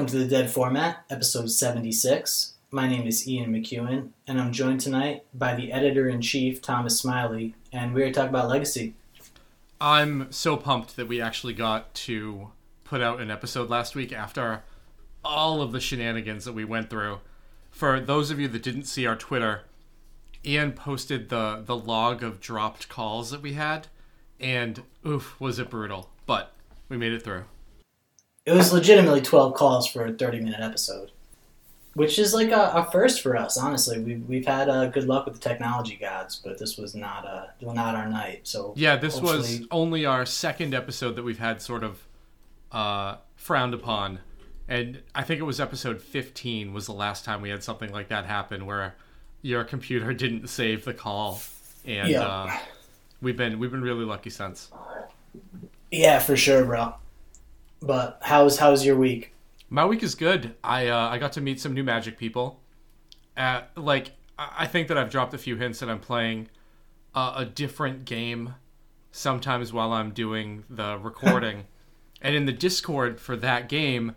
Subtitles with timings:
[0.00, 2.54] Welcome to the Dead Format, episode 76.
[2.70, 6.98] My name is Ian McEwen, and I'm joined tonight by the editor in chief, Thomas
[6.98, 8.94] Smiley, and we're to talk about Legacy.
[9.78, 12.48] I'm so pumped that we actually got to
[12.82, 14.62] put out an episode last week after
[15.22, 17.18] all of the shenanigans that we went through.
[17.70, 19.64] For those of you that didn't see our Twitter,
[20.46, 23.88] Ian posted the the log of dropped calls that we had,
[24.40, 26.08] and oof, was it brutal.
[26.24, 26.54] But
[26.88, 27.44] we made it through.
[28.46, 31.10] It was legitimately 12 calls for a 30 minute episode,
[31.94, 33.98] which is like a, a first for us, honestly.
[34.00, 37.46] We've, we've had uh, good luck with the technology gods, but this was not uh,
[37.60, 38.40] not our night.
[38.44, 42.02] So Yeah, this was only our second episode that we've had sort of
[42.72, 44.20] uh, frowned upon.
[44.68, 48.08] And I think it was episode 15 was the last time we had something like
[48.08, 48.94] that happen where
[49.42, 51.42] your computer didn't save the call.
[51.84, 52.22] And Yeah.
[52.22, 52.58] uh,
[53.20, 54.70] we've been we've been really lucky since.
[55.90, 56.94] Yeah, for sure, bro.
[57.80, 59.34] But how's how's your week?
[59.68, 60.54] My week is good.
[60.62, 62.60] I uh, I got to meet some new Magic people.
[63.36, 66.48] Uh, like I think that I've dropped a few hints that I'm playing
[67.14, 68.54] uh, a different game
[69.12, 71.66] sometimes while I'm doing the recording.
[72.22, 74.14] and in the Discord for that game,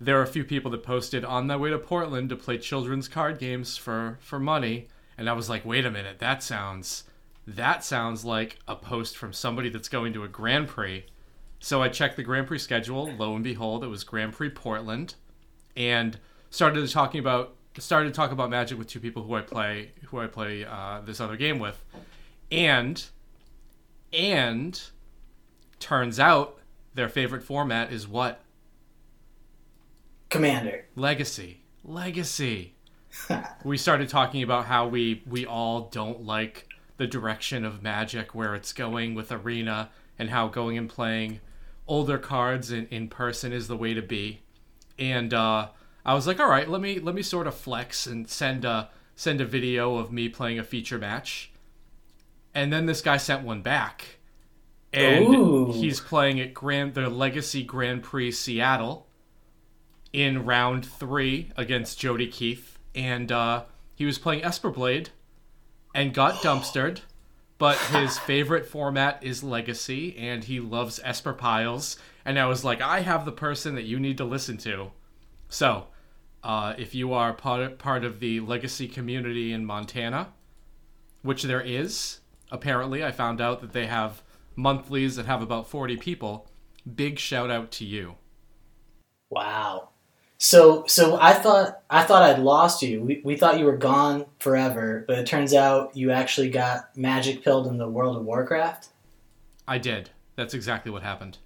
[0.00, 3.08] there are a few people that posted on their way to Portland to play children's
[3.08, 4.88] card games for for money.
[5.18, 7.04] And I was like, wait a minute, that sounds
[7.46, 11.06] that sounds like a post from somebody that's going to a Grand Prix.
[11.66, 13.10] So I checked the Grand Prix schedule.
[13.18, 15.16] Lo and behold, it was Grand Prix Portland,
[15.76, 16.16] and
[16.48, 20.20] started talking about started to talk about Magic with two people who I play who
[20.20, 21.82] I play uh, this other game with,
[22.52, 23.04] and
[24.12, 24.80] and
[25.80, 26.60] turns out
[26.94, 28.42] their favorite format is what
[30.30, 30.84] Commander.
[30.94, 31.62] Legacy.
[31.82, 32.74] Legacy.
[33.64, 38.54] we started talking about how we we all don't like the direction of Magic where
[38.54, 41.40] it's going with Arena and how going and playing
[41.86, 44.40] older cards in, in person is the way to be.
[44.98, 45.68] And uh,
[46.04, 48.90] I was like, all right, let me let me sort of flex and send a
[49.14, 51.50] send a video of me playing a feature match.
[52.54, 54.18] And then this guy sent one back.
[54.92, 55.72] And Ooh.
[55.72, 59.06] he's playing at Grand the Legacy Grand Prix Seattle
[60.12, 63.64] in round three against Jody Keith, and uh,
[63.94, 65.10] he was playing Esper Blade
[65.94, 67.00] and got dumpstered.
[67.58, 71.96] But his favorite format is Legacy, and he loves Esper Piles.
[72.24, 74.90] And I was like, I have the person that you need to listen to.
[75.48, 75.86] So,
[76.42, 80.34] uh, if you are part part of the Legacy community in Montana,
[81.22, 84.22] which there is, apparently, I found out that they have
[84.54, 86.50] monthlies that have about forty people.
[86.94, 88.16] Big shout out to you.
[89.30, 89.90] Wow.
[90.38, 93.02] So so I thought I thought I'd lost you.
[93.02, 97.42] We, we thought you were gone forever, but it turns out you actually got magic
[97.42, 98.88] pilled in the World of Warcraft.
[99.66, 100.10] I did.
[100.36, 101.38] That's exactly what happened.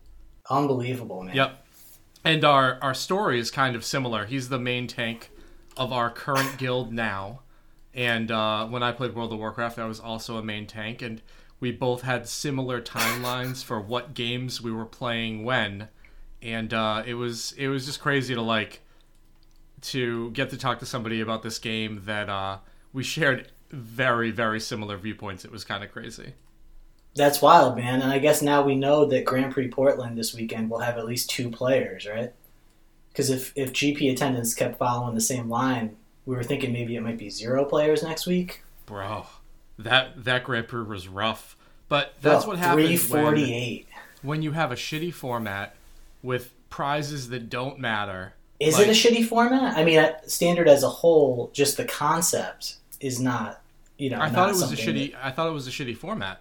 [0.48, 1.36] Unbelievable, man.
[1.36, 1.64] Yep.
[2.24, 4.26] And our our story is kind of similar.
[4.26, 5.30] He's the main tank
[5.76, 7.40] of our current guild now.
[7.94, 11.22] And uh, when I played World of Warcraft, I was also a main tank, and
[11.58, 15.88] we both had similar timelines for what games we were playing when.
[16.42, 18.80] And uh, it was it was just crazy to like
[19.82, 22.58] to get to talk to somebody about this game that uh,
[22.92, 25.44] we shared very very similar viewpoints.
[25.44, 26.34] It was kind of crazy.
[27.16, 28.02] That's wild, man.
[28.02, 31.06] And I guess now we know that Grand Prix Portland this weekend will have at
[31.06, 32.32] least two players, right?
[33.08, 37.02] Because if, if GP attendance kept following the same line, we were thinking maybe it
[37.02, 38.62] might be zero players next week.
[38.86, 39.26] Bro,
[39.78, 41.56] that that Grand Prix was rough.
[41.88, 43.88] But that's what happens Three when, forty-eight.
[44.22, 45.74] when you have a shitty format
[46.22, 48.34] with prizes that don't matter.
[48.58, 49.76] Is Like- it a shitty format?
[49.76, 53.62] I mean, standard as a whole, just the concept is not.
[53.98, 55.14] You know, I not thought it was a shitty.
[55.22, 56.40] I thought it was a shitty format.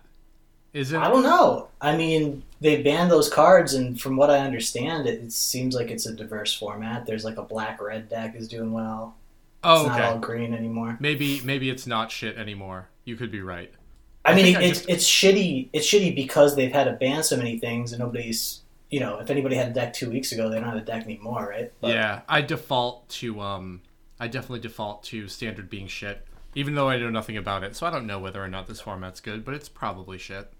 [0.74, 0.98] Is it?
[1.00, 1.68] I don't know.
[1.82, 5.90] I mean, they banned those cards, and from what I understand, it, it seems like
[5.90, 7.06] it's a diverse format.
[7.06, 9.16] There's like a black red deck is doing well.
[9.64, 10.96] oh, It's not all green anymore.
[11.00, 12.88] Maybe maybe it's not shit anymore.
[13.04, 13.74] You could be right.
[14.24, 15.70] I, I mean, it, I it's just- it's shitty.
[15.74, 18.62] It's shitty because they've had to ban so many things, and nobody's.
[18.90, 21.04] You know, if anybody had a deck two weeks ago, they don't have a deck
[21.04, 21.72] anymore, right?
[21.80, 23.82] But- yeah, I default to um,
[24.20, 26.26] I definitely default to standard being shit,
[26.56, 27.76] even though I know nothing about it.
[27.76, 30.52] So I don't know whether or not this format's good, but it's probably shit.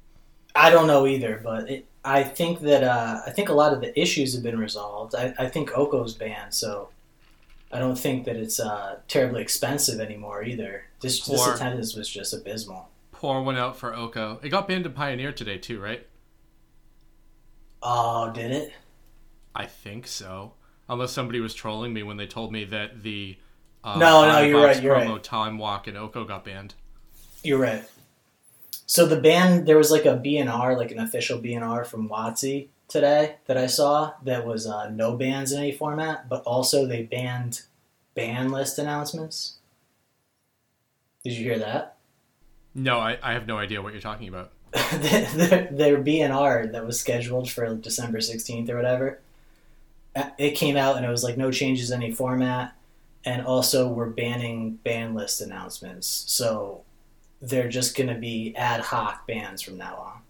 [0.56, 3.82] I don't know either, but it, I think that uh, I think a lot of
[3.82, 5.16] the issues have been resolved.
[5.16, 6.90] I, I think Oko's banned, so
[7.72, 10.86] I don't think that it's uh, terribly expensive anymore either.
[11.02, 12.90] This, this attendance was just abysmal.
[13.12, 14.40] Pour one out for Oko.
[14.42, 16.06] It got banned to Pioneer today too, right?
[17.82, 18.74] Oh, did it?
[19.56, 20.54] I think so.
[20.88, 23.38] Unless somebody was trolling me when they told me that the
[23.84, 25.24] uh, No, no, you're right, you're promo right.
[25.24, 26.74] Time Walk and Oko got banned.
[27.44, 27.84] You're right.
[28.86, 33.36] So the ban, there was like a BNR, like an official BNR from WotC, today
[33.46, 37.62] that I saw that was uh, no bans in any format, but also they banned
[38.16, 39.58] ban list announcements.
[41.24, 41.98] Did you hear that?
[42.76, 44.52] No, I, I have no idea what you're talking about.
[44.72, 49.20] Their, their BNR that was scheduled for December 16th or whatever,
[50.16, 52.74] uh, it came out and it was like no changes in any format.
[53.26, 56.08] And also, we're banning ban list announcements.
[56.28, 56.84] So
[57.42, 60.22] they're just going to be ad hoc bans from now on.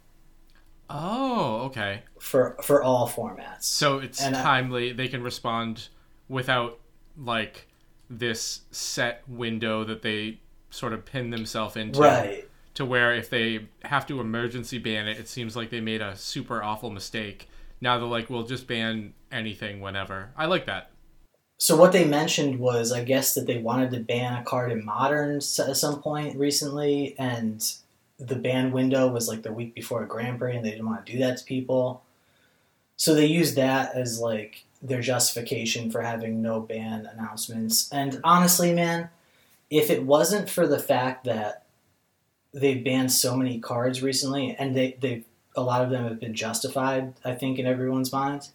[0.90, 2.02] Oh, okay.
[2.20, 3.64] For for all formats.
[3.64, 4.92] So it's And I- timely.
[4.92, 5.90] they can respond
[6.28, 6.80] without
[7.16, 7.68] like
[8.10, 10.40] this set window that they
[10.72, 12.00] sort of pin themselves into.
[12.00, 12.49] Right.
[12.80, 16.16] To where if they have to emergency ban it, it seems like they made a
[16.16, 17.50] super awful mistake.
[17.82, 20.32] Now they're like, we'll just ban anything whenever.
[20.38, 20.90] I like that.
[21.58, 24.86] So what they mentioned was, I guess, that they wanted to ban a card in
[24.86, 27.62] Modern at some point recently, and
[28.18, 31.06] the ban window was like the week before a Grand Prix, and they didn't want
[31.06, 32.02] to do that to people.
[32.96, 37.92] So they used that as like their justification for having no ban announcements.
[37.92, 39.10] And honestly, man,
[39.70, 41.66] if it wasn't for the fact that
[42.54, 45.24] they banned so many cards recently, and they they
[45.56, 48.54] a lot of them have been justified, I think, in everyone's minds.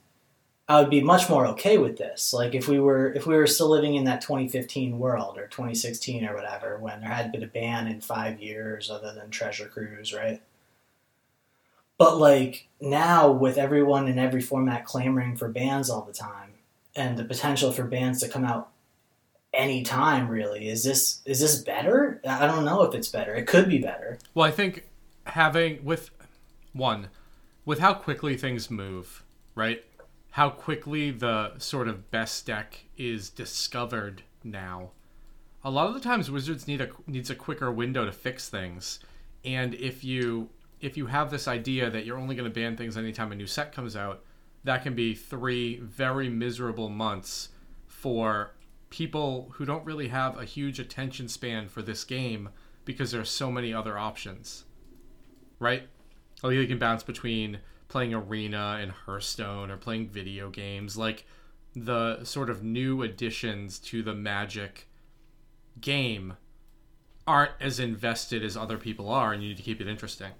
[0.67, 2.32] I would be much more okay with this.
[2.32, 6.25] Like if we were if we were still living in that 2015 world or 2016
[6.25, 10.14] or whatever, when there had been a ban in five years other than Treasure Cruise,
[10.14, 10.40] right?
[11.99, 16.52] But like now, with everyone in every format clamoring for bans all the time,
[16.97, 18.70] and the potential for bans to come out
[19.55, 22.21] anytime, really, is this is this better?
[22.27, 23.35] I don't know if it's better.
[23.35, 24.19] It could be better.
[24.35, 24.85] Well, I think
[25.27, 26.11] having with
[26.73, 27.09] one,
[27.65, 29.25] with how quickly things move,
[29.55, 29.85] right?
[30.33, 34.91] How quickly the sort of best deck is discovered now.
[35.62, 38.99] A lot of the times Wizards need a needs a quicker window to fix things.
[39.45, 40.50] And if you
[40.81, 43.47] if you have this idea that you're only going to ban things anytime a new
[43.47, 44.23] set comes out,
[44.65, 47.49] that can be 3 very miserable months
[47.87, 48.50] for
[48.94, 52.49] people who don't really have a huge attention span for this game
[52.85, 54.64] because there are so many other options
[55.58, 55.88] right?
[56.43, 57.58] Like you can bounce between
[57.88, 60.96] playing Arena and Hearthstone or playing video games.
[60.96, 61.26] Like
[61.75, 64.88] the sort of new additions to the Magic
[65.81, 66.35] game
[67.26, 70.32] aren't as invested as other people are, and you need to keep it interesting.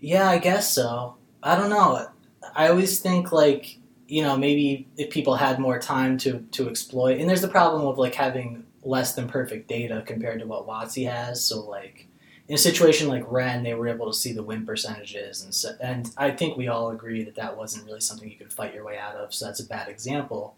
[0.00, 1.16] Yeah, I guess so.
[1.42, 2.08] I don't know.
[2.54, 7.20] I always think like you know maybe if people had more time to to exploit,
[7.20, 11.10] and there's the problem of like having less than perfect data compared to what WotC
[11.10, 11.42] has.
[11.44, 12.06] So like
[12.48, 15.70] in a situation like Ren, they were able to see the win percentages, and so,
[15.80, 18.84] and I think we all agree that that wasn't really something you could fight your
[18.84, 19.32] way out of.
[19.32, 20.56] So that's a bad example.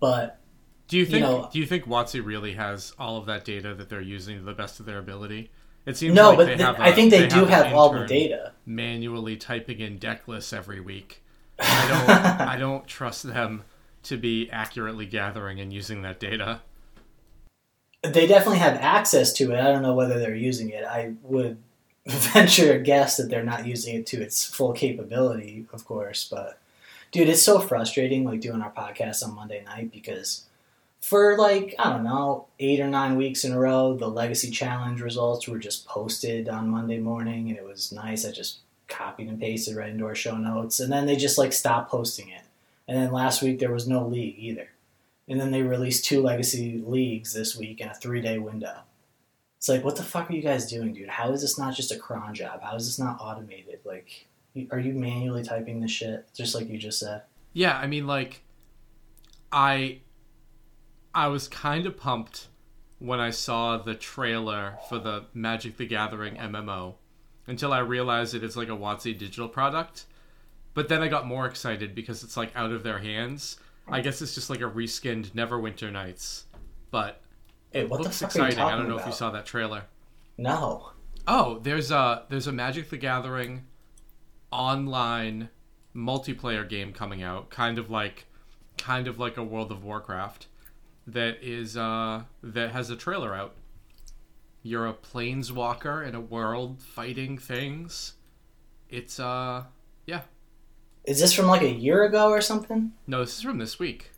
[0.00, 0.38] But
[0.86, 3.88] Do you think know- do you think WotC really has all of that data that
[3.88, 5.50] they're using to the best of their ability?
[5.86, 7.72] It seems no, like but they th- have I a- think they, do an have
[7.72, 8.52] all the data.
[8.66, 11.22] manually typing in deck lists every week.
[11.58, 12.10] I don't
[12.48, 13.64] I don't trust them
[14.04, 16.60] to be accurately gathering and using that data.
[18.02, 19.58] They definitely have access to it.
[19.58, 20.84] I don't know whether they're using it.
[20.84, 21.58] I would
[22.06, 26.28] venture a guess that they're not using it to its full capability, of course.
[26.30, 26.60] But
[27.10, 30.46] dude, it's so frustrating like doing our podcast on Monday night because
[31.00, 35.00] for like, I don't know, eight or nine weeks in a row, the Legacy Challenge
[35.00, 38.24] results were just posted on Monday morning and it was nice.
[38.24, 40.80] I just copied and pasted right into our show notes.
[40.80, 42.42] And then they just like stopped posting it.
[42.86, 44.70] And then last week there was no league either.
[45.28, 48.80] And then they released two legacy leagues this week in a three day window.
[49.58, 51.08] It's like, what the fuck are you guys doing, dude?
[51.08, 52.62] How is this not just a cron job?
[52.62, 53.80] How is this not automated?
[53.84, 54.26] Like,
[54.70, 57.22] are you manually typing this shit, just like you just said?
[57.52, 58.42] Yeah, I mean like
[59.52, 60.00] I
[61.14, 62.48] I was kind of pumped
[62.98, 66.94] when I saw the trailer for the Magic the Gathering MMO
[67.48, 70.04] until I realized that it's like a WotC digital product.
[70.74, 73.56] But then I got more excited because it's like out of their hands.
[73.88, 76.44] I guess it's just like a reskinned Neverwinter Nights.
[76.90, 77.20] But
[77.72, 78.64] Hey, it what looks fuck are you exciting.
[78.64, 79.84] I don't know if you saw that trailer.
[80.36, 80.90] No.
[81.26, 83.64] Oh, there's a there's a Magic the Gathering
[84.50, 85.48] online
[85.94, 88.26] multiplayer game coming out, kind of like
[88.76, 90.46] kind of like a World of Warcraft
[91.06, 93.54] that is uh that has a trailer out.
[94.62, 98.14] You're a planeswalker in a world fighting things.
[98.88, 99.64] It's uh
[100.06, 100.22] yeah.
[101.04, 102.92] Is this from like a year ago or something?
[103.06, 104.12] No, this is from this week.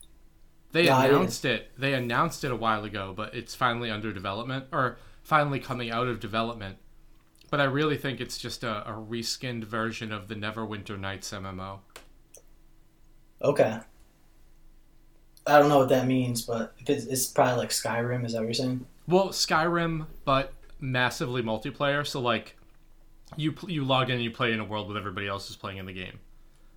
[0.73, 1.71] They No, announced it.
[1.79, 6.09] They announced it a while ago, but it's finally under development or finally coming out
[6.09, 6.79] of development.
[7.51, 11.81] But I really think it's just a, a reskinned version of the Neverwinter Nights MMO.
[13.43, 13.81] Okay.
[15.47, 18.25] I don't know what that means, but it's, it's probably like Skyrim.
[18.25, 18.87] Is that what you're saying?
[19.11, 22.07] Well, Skyrim, but massively multiplayer.
[22.07, 22.57] So like,
[23.37, 25.79] you you log in and you play in a world with everybody else who's playing
[25.79, 26.21] in the game.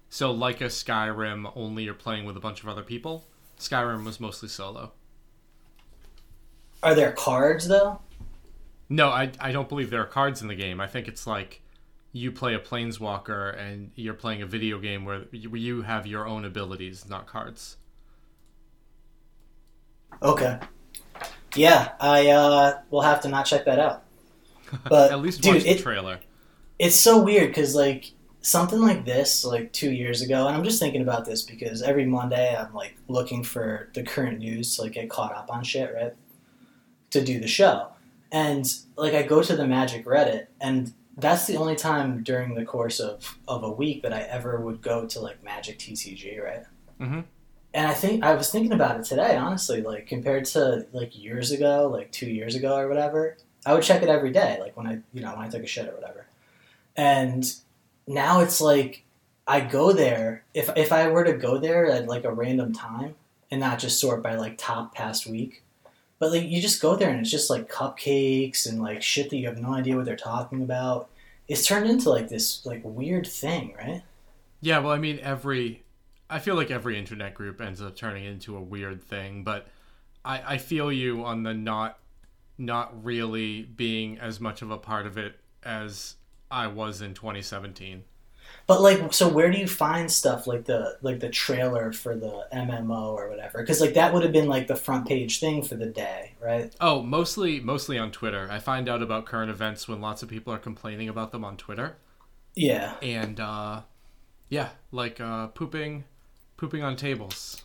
[0.09, 3.25] So like a Skyrim, only you're playing with a bunch of other people.
[3.59, 4.93] Skyrim was mostly solo.
[6.81, 8.01] Are there cards though?
[8.89, 10.81] No, I I don't believe there are cards in the game.
[10.81, 11.61] I think it's like
[12.13, 16.45] you play a planeswalker and you're playing a video game where you have your own
[16.45, 17.77] abilities, not cards.
[20.21, 20.59] Okay.
[21.55, 24.03] Yeah, I uh, will have to not check that out.
[24.89, 26.19] But At least dude, watch the it, trailer.
[26.79, 30.77] it's so weird because like something like this like two years ago and i'm just
[30.77, 34.91] thinking about this because every monday i'm like looking for the current news to like
[34.91, 36.13] get caught up on shit right
[37.10, 37.88] to do the show
[38.33, 42.65] and like i go to the magic reddit and that's the only time during the
[42.65, 46.63] course of of a week that i ever would go to like magic tcg right
[47.00, 47.22] hmm
[47.73, 51.51] and i think i was thinking about it today honestly like compared to like years
[51.51, 54.87] ago like two years ago or whatever i would check it every day like when
[54.87, 56.25] i you know when i took a shit or whatever
[56.95, 57.55] and
[58.07, 59.03] now it's like
[59.47, 63.15] I go there if if I were to go there at like a random time
[63.51, 65.63] and not just sort by like top past week,
[66.19, 69.37] but like you just go there and it's just like cupcakes and like shit that
[69.37, 71.09] you have no idea what they're talking about.
[71.47, 74.01] It's turned into like this like weird thing, right?
[74.61, 75.82] Yeah, well, I mean, every.
[76.33, 79.67] I feel like every internet group ends up turning into a weird thing, but
[80.25, 81.99] I, I feel you on the not
[82.57, 86.15] not really being as much of a part of it as
[86.49, 88.03] I was in 2017.
[88.65, 92.47] But like, so where do you find stuff like the like the trailer for the
[92.51, 93.59] MMO or whatever?
[93.59, 96.73] Because like that would have been like the front page thing for the day, right?
[96.81, 98.47] Oh, mostly mostly on Twitter.
[98.49, 101.57] I find out about current events when lots of people are complaining about them on
[101.57, 101.97] Twitter.
[102.55, 102.95] Yeah.
[103.03, 103.81] And uh
[104.49, 106.05] yeah, like uh pooping
[106.63, 107.62] pooping on tables.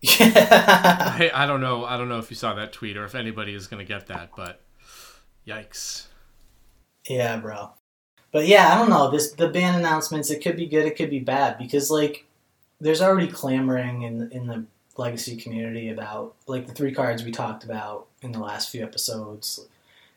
[0.00, 1.12] Yeah.
[1.12, 1.84] Hey, I don't know.
[1.84, 4.08] I don't know if you saw that tweet or if anybody is going to get
[4.08, 4.60] that, but
[5.46, 6.06] yikes.
[7.08, 7.70] Yeah, bro.
[8.32, 9.12] But yeah, I don't know.
[9.12, 10.28] This the ban announcements.
[10.28, 10.86] It could be good.
[10.86, 12.26] It could be bad because like
[12.80, 14.64] there's already clamoring in in the
[14.96, 19.68] legacy community about like the three cards we talked about in the last few episodes.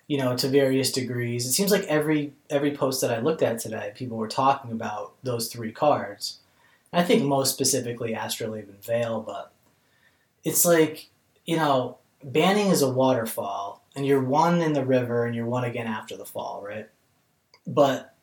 [0.07, 1.45] You know, to various degrees.
[1.45, 5.13] It seems like every every post that I looked at today, people were talking about
[5.21, 6.39] those three cards.
[6.95, 9.51] I think most specifically Astrolabe and Veil, but
[10.43, 11.09] it's like
[11.45, 15.63] you know, banning is a waterfall, and you're one in the river, and you're one
[15.63, 16.89] again after the fall, right?
[17.67, 18.13] but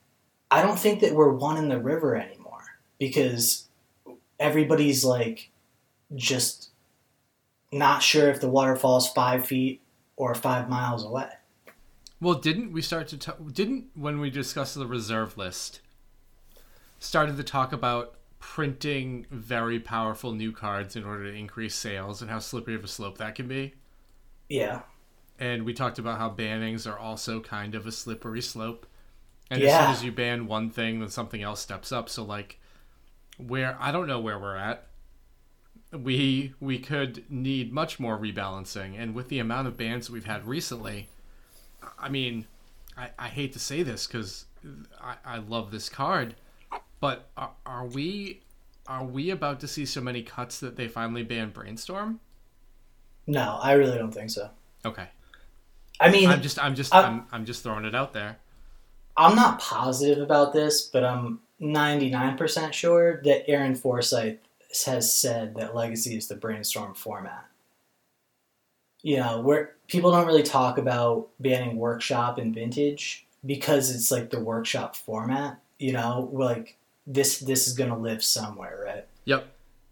[0.50, 3.68] I don't think that we're one in the river anymore because
[4.38, 5.50] everybody's like
[6.14, 6.70] just
[7.70, 9.80] not sure if the waterfall's five feet
[10.16, 11.28] or five miles away.
[12.20, 13.38] Well, didn't we start to talk?
[13.52, 15.80] Didn't when we discussed the reserve list,
[17.00, 22.30] started to talk about printing very powerful new cards in order to increase sales and
[22.30, 23.74] how slippery of a slope that can be?
[24.48, 24.82] Yeah.
[25.38, 28.86] And we talked about how bannings are also kind of a slippery slope.
[29.50, 29.68] And Yeah.
[29.68, 32.08] as soon as you ban one thing, then something else steps up.
[32.08, 32.60] So like,
[33.38, 34.88] where I don't know where we're at.
[35.92, 40.46] We we could need much more rebalancing, and with the amount of bans we've had
[40.46, 41.10] recently,
[41.98, 42.46] I mean,
[42.96, 44.46] I, I hate to say this because
[45.00, 46.34] I, I love this card,
[47.02, 48.40] but are, are we
[48.86, 52.20] are we about to see so many cuts that they finally ban brainstorm?
[53.26, 54.50] No, I really don't think so.
[54.86, 55.08] Okay,
[56.00, 58.38] I mean, I'm just I'm just I- I'm, I'm just throwing it out there.
[59.16, 64.38] I'm not positive about this, but I'm 99% sure that Aaron Forsythe
[64.86, 67.44] has said that Legacy is the brainstorm format.
[69.02, 74.30] You know, where people don't really talk about banning workshop and vintage because it's like
[74.30, 79.06] the workshop format, you know, like this this is going to live somewhere, right?
[79.24, 79.46] Yep.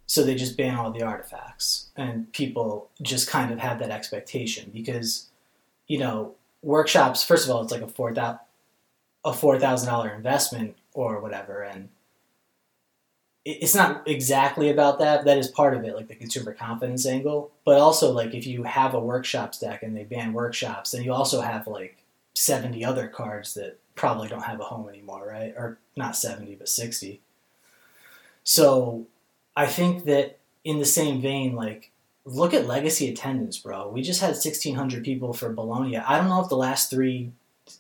[0.06, 4.70] So they just ban all the artifacts and people just kind of have that expectation
[4.72, 5.28] because
[5.86, 8.38] you know, workshops first of all it's like a 4000
[9.24, 11.88] a four thousand dollar investment or whatever, and
[13.44, 15.24] it's not exactly about that.
[15.24, 17.50] That is part of it, like the consumer confidence angle.
[17.64, 21.12] But also, like if you have a workshops deck and they ban workshops, then you
[21.12, 21.98] also have like
[22.34, 25.52] seventy other cards that probably don't have a home anymore, right?
[25.56, 27.20] Or not seventy, but sixty.
[28.42, 29.06] So,
[29.54, 31.90] I think that in the same vein, like
[32.24, 33.88] look at legacy attendance, bro.
[33.88, 35.98] We just had sixteen hundred people for Bologna.
[35.98, 37.32] I don't know if the last three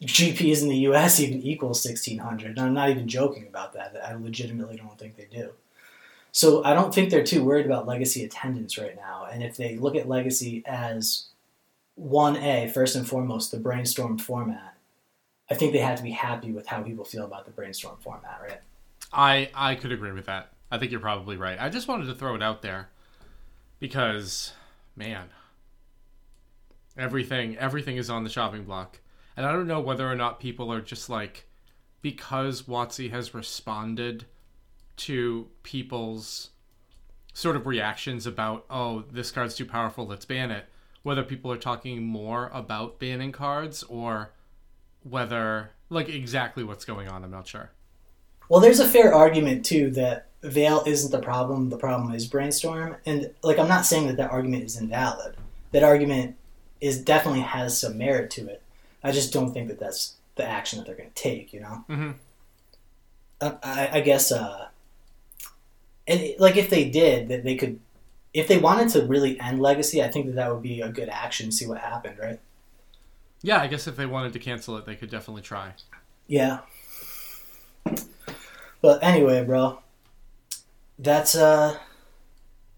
[0.02, 2.50] GPs in the US even equals 1600.
[2.50, 3.96] And I'm not even joking about that.
[4.04, 5.50] I legitimately don't think they do.
[6.32, 9.26] So I don't think they're too worried about legacy attendance right now.
[9.30, 11.26] And if they look at legacy as
[12.00, 14.69] 1A, first and foremost, the brainstorm format,
[15.50, 18.40] I think they have to be happy with how people feel about the brainstorm format,
[18.42, 18.60] right?
[19.12, 20.52] I I could agree with that.
[20.70, 21.60] I think you're probably right.
[21.60, 22.90] I just wanted to throw it out there
[23.80, 24.52] because
[24.94, 25.28] man,
[26.96, 29.00] everything everything is on the shopping block.
[29.36, 31.46] And I don't know whether or not people are just like
[32.02, 34.26] because WotC has responded
[34.96, 36.50] to people's
[37.32, 40.66] sort of reactions about, oh, this card's too powerful, let's ban it.
[41.02, 44.32] Whether people are talking more about banning cards or
[45.02, 47.70] whether, like, exactly what's going on, I'm not sure.
[48.48, 52.96] Well, there's a fair argument, too, that Veil isn't the problem, the problem is Brainstorm.
[53.06, 55.36] And, like, I'm not saying that that argument is invalid.
[55.72, 56.36] That argument
[56.80, 58.62] is definitely has some merit to it.
[59.04, 61.84] I just don't think that that's the action that they're going to take, you know?
[61.88, 62.10] Mm-hmm.
[63.42, 64.68] I, I guess, uh,
[66.06, 67.80] and like if they did, that they could,
[68.34, 71.08] if they wanted to really end Legacy, I think that that would be a good
[71.08, 71.46] action.
[71.46, 72.38] To see what happened, right?
[73.42, 75.72] Yeah, I guess if they wanted to cancel it, they could definitely try.
[76.26, 76.60] Yeah.
[78.82, 79.80] But anyway, bro,
[80.98, 81.78] that's uh,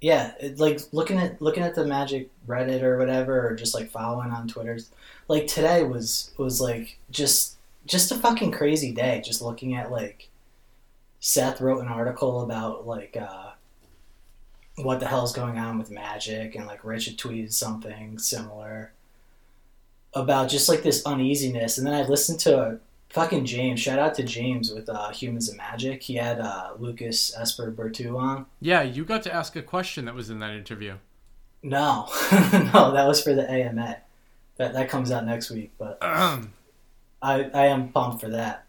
[0.00, 3.90] yeah, it, like looking at looking at the Magic Reddit or whatever, or just like
[3.90, 4.78] following on Twitter.
[5.28, 9.22] Like today was was like just just a fucking crazy day.
[9.24, 10.28] Just looking at like
[11.20, 13.50] Seth wrote an article about like uh,
[14.76, 18.92] what the hell's going on with Magic, and like Rich had tweeted something similar
[20.14, 21.78] about just like this uneasiness.
[21.78, 22.78] And then I listened to
[23.08, 23.80] fucking James.
[23.80, 26.02] Shout out to James with uh, Humans of Magic.
[26.02, 28.46] He had uh, Lucas Esper Berthoud on.
[28.60, 30.96] Yeah, you got to ask a question that was in that interview.
[31.62, 33.98] No, no, that was for the AMA.
[34.56, 36.40] That that comes out next week, but I
[37.22, 38.66] I am pumped for that.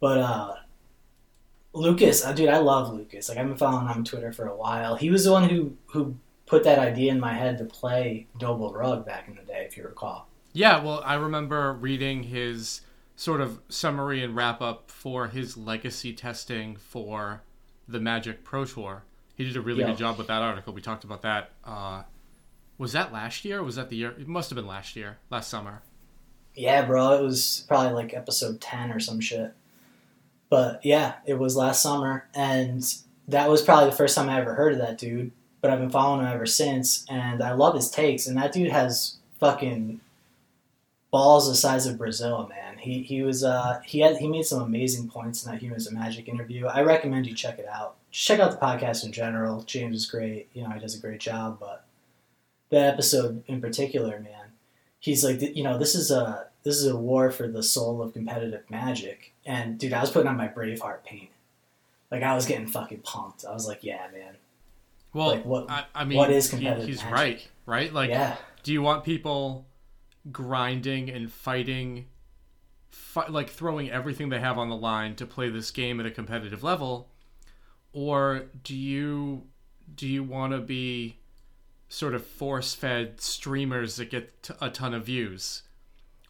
[0.00, 0.54] But uh
[1.72, 3.28] Lucas, uh, dude, I love Lucas.
[3.28, 4.96] Like I've been following him on Twitter for a while.
[4.96, 6.16] He was the one who who
[6.46, 9.76] put that idea in my head to play Noble Rug back in the day, if
[9.76, 10.28] you recall.
[10.56, 12.80] Yeah, well, I remember reading his
[13.14, 17.42] sort of summary and wrap up for his legacy testing for
[17.86, 19.02] the Magic Pro Tour.
[19.34, 19.88] He did a really Yeah.
[19.88, 20.72] good job with that article.
[20.72, 21.50] We talked about that.
[21.62, 22.04] Uh,
[22.78, 23.58] was that last year?
[23.60, 24.12] Or was that the year?
[24.18, 25.82] It must have been last year, last summer.
[26.54, 29.52] Yeah, bro, it was probably like episode 10 or some shit.
[30.48, 32.82] But yeah, it was last summer, and
[33.28, 35.32] that was probably the first time I ever heard of that dude.
[35.60, 38.26] But I've been following him ever since, and I love his takes.
[38.26, 40.00] And that dude has fucking
[41.16, 42.76] balls the size of Brazil, man.
[42.78, 45.94] He he was uh he had he made some amazing points in that Humans of
[45.94, 46.66] Magic interview.
[46.66, 47.96] I recommend you check it out.
[48.10, 49.62] Just check out the podcast in general.
[49.62, 50.48] James is great.
[50.52, 51.84] You know, he does a great job, but
[52.70, 54.46] that episode in particular, man,
[55.00, 58.12] he's like, you know, this is a this is a war for the soul of
[58.12, 59.32] competitive magic.
[59.46, 61.30] And dude, I was putting on my Braveheart paint.
[62.10, 63.44] Like I was getting fucking pumped.
[63.44, 64.34] I was like, yeah, man.
[65.12, 67.14] Well, Like, what- I, I mean, what is he- competitive he's magic?
[67.14, 67.92] right, right?
[67.92, 68.36] Like, yeah.
[68.64, 69.64] do you want people
[70.32, 72.06] grinding and fighting,
[72.90, 76.10] fi- like throwing everything they have on the line to play this game at a
[76.10, 77.08] competitive level,
[77.92, 79.44] or do you
[79.94, 81.18] do you want to be
[81.88, 85.62] sort of force-fed streamers that get t- a ton of views,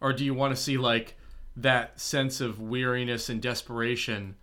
[0.00, 1.16] or do you want to see like
[1.56, 4.36] that sense of weariness and desperation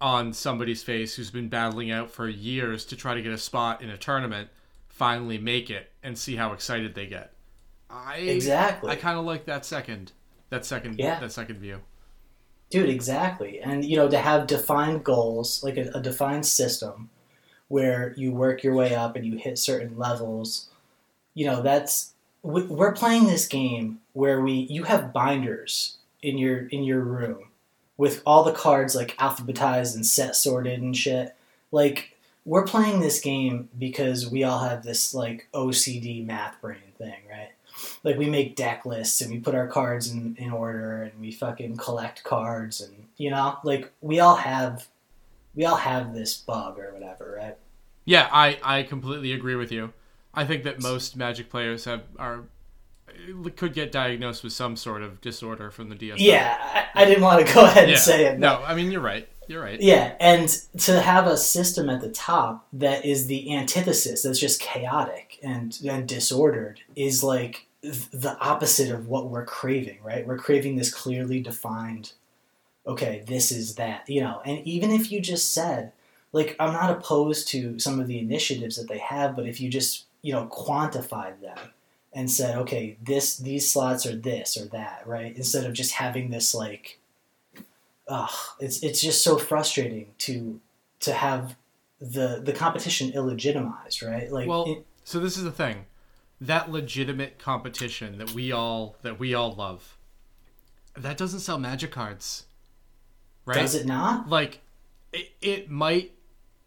[0.00, 3.82] on somebody's face who's been battling out for years to try to get a spot
[3.82, 4.48] in a tournament
[4.86, 7.33] finally make it and see how excited they get.
[7.94, 8.90] I Exactly.
[8.90, 10.12] I kind of like that second
[10.50, 11.18] that second Yeah.
[11.20, 11.80] that second view.
[12.70, 13.60] Dude, exactly.
[13.60, 17.10] And you know, to have defined goals, like a, a defined system
[17.68, 20.68] where you work your way up and you hit certain levels,
[21.34, 26.66] you know, that's we- we're playing this game where we you have binders in your
[26.68, 27.48] in your room
[27.96, 31.34] with all the cards like alphabetized and set sorted and shit.
[31.70, 37.22] Like we're playing this game because we all have this like OCD math brain thing,
[37.30, 37.50] right?
[38.04, 41.32] Like we make deck lists and we put our cards in, in order and we
[41.32, 44.86] fucking collect cards and you know, like we all have
[45.54, 47.56] we all have this bug or whatever, right?
[48.04, 49.92] Yeah, I I completely agree with you.
[50.34, 52.44] I think that most Magic players have are
[53.56, 56.16] could get diagnosed with some sort of disorder from the DSM.
[56.18, 57.94] Yeah, I, I didn't want to go ahead yeah.
[57.94, 58.38] and say it.
[58.38, 59.28] No, I mean you're right.
[59.48, 59.80] You're right.
[59.80, 64.60] Yeah, and to have a system at the top that is the antithesis, that's just
[64.60, 67.66] chaotic and, and disordered, is like
[68.12, 70.26] the opposite of what we're craving, right?
[70.26, 72.12] We're craving this clearly defined,
[72.86, 75.92] okay, this is that, you know, and even if you just said,
[76.32, 79.68] like, I'm not opposed to some of the initiatives that they have, but if you
[79.68, 81.58] just, you know, quantified them
[82.12, 85.36] and said, okay, this, these slots are this or that, right?
[85.36, 86.98] Instead of just having this, like,
[88.08, 90.60] ugh, it's it's just so frustrating to
[91.00, 91.56] to have
[92.00, 94.30] the the competition illegitimized, right?
[94.30, 95.86] Like, Well, it- so this is the thing.
[96.40, 99.96] That legitimate competition that we all that we all love.
[100.96, 102.46] That doesn't sell magic cards.
[103.46, 103.58] Right?
[103.58, 104.28] does it not?
[104.28, 104.62] like
[105.12, 106.12] it, it might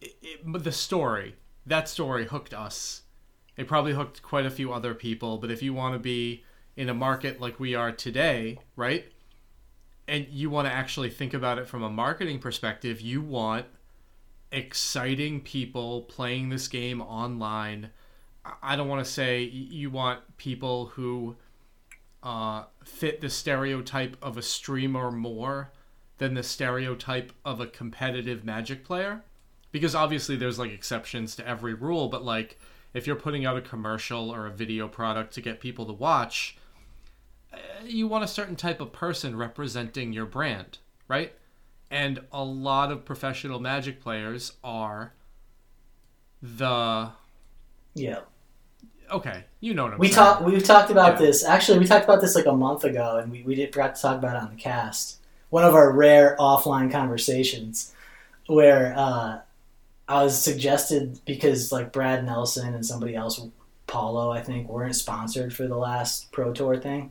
[0.00, 1.34] it, it, the story
[1.66, 3.02] that story hooked us
[3.56, 6.44] it probably hooked quite a few other people but if you want to be
[6.76, 9.10] in a market like we are today right
[10.06, 13.66] and you want to actually think about it from a marketing perspective you want
[14.52, 17.90] exciting people playing this game online.
[18.62, 21.36] I don't want to say you want people who
[22.22, 25.70] uh, fit the stereotype of a streamer more
[26.18, 29.22] than the stereotype of a competitive Magic player,
[29.70, 32.08] because obviously there's like exceptions to every rule.
[32.08, 32.58] But like,
[32.94, 36.56] if you're putting out a commercial or a video product to get people to watch,
[37.52, 41.32] eh, you want a certain type of person representing your brand, right?
[41.90, 45.12] And a lot of professional Magic players are
[46.42, 47.10] the
[47.98, 48.20] yeah
[49.10, 50.16] okay, you know what I'm we saying.
[50.16, 50.44] talked.
[50.44, 51.26] We've talked about Yeah.
[51.26, 51.42] this.
[51.44, 54.02] Actually, we talked about this like a month ago, and we, we did forgot to
[54.02, 55.18] talk about it on the cast.
[55.48, 57.94] One of our rare offline conversations,
[58.48, 59.38] where uh,
[60.06, 63.40] I was suggested because like Brad Nelson and somebody else,
[63.86, 67.10] Paulo, I think, weren't sponsored for the last Pro Tour thing,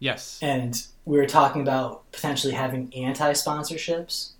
[0.00, 0.40] Yes.
[0.42, 4.32] and we were talking about potentially having anti-sponsorships,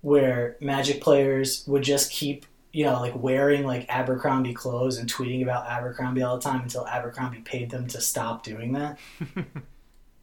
[0.00, 5.42] where Magic players would just keep you know, like wearing like Abercrombie clothes and tweeting
[5.42, 8.98] about Abercrombie all the time until Abercrombie paid them to stop doing that.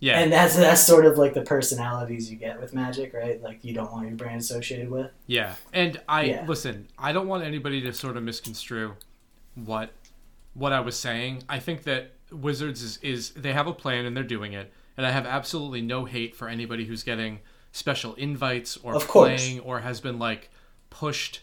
[0.04, 0.20] Yeah.
[0.20, 3.40] And that's that's sort of like the personalities you get with Magic, right?
[3.40, 5.12] Like you don't want your brand associated with.
[5.28, 6.46] Yeah, and I Yeah.
[6.48, 6.88] listen.
[6.98, 8.96] I don't want anybody to sort of misconstrue
[9.54, 9.92] what
[10.56, 11.44] what I was saying.
[11.48, 15.06] I think that Wizards is, is they have a plan and they're doing it, and
[15.06, 19.40] I have absolutely no hate for anybody who's getting special invites or Of course.
[19.40, 20.50] playing or has been like
[20.90, 21.42] pushed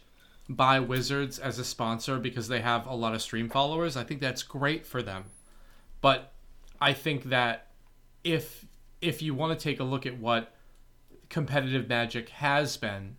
[0.48, 3.96] by Wizards as a sponsor because they have a lot of stream followers.
[3.96, 5.24] I think that's great for them,
[6.00, 6.32] but
[6.80, 7.68] I think that
[8.24, 8.64] if
[9.00, 10.54] if you want to take a look at what
[11.28, 13.16] competitive magic has been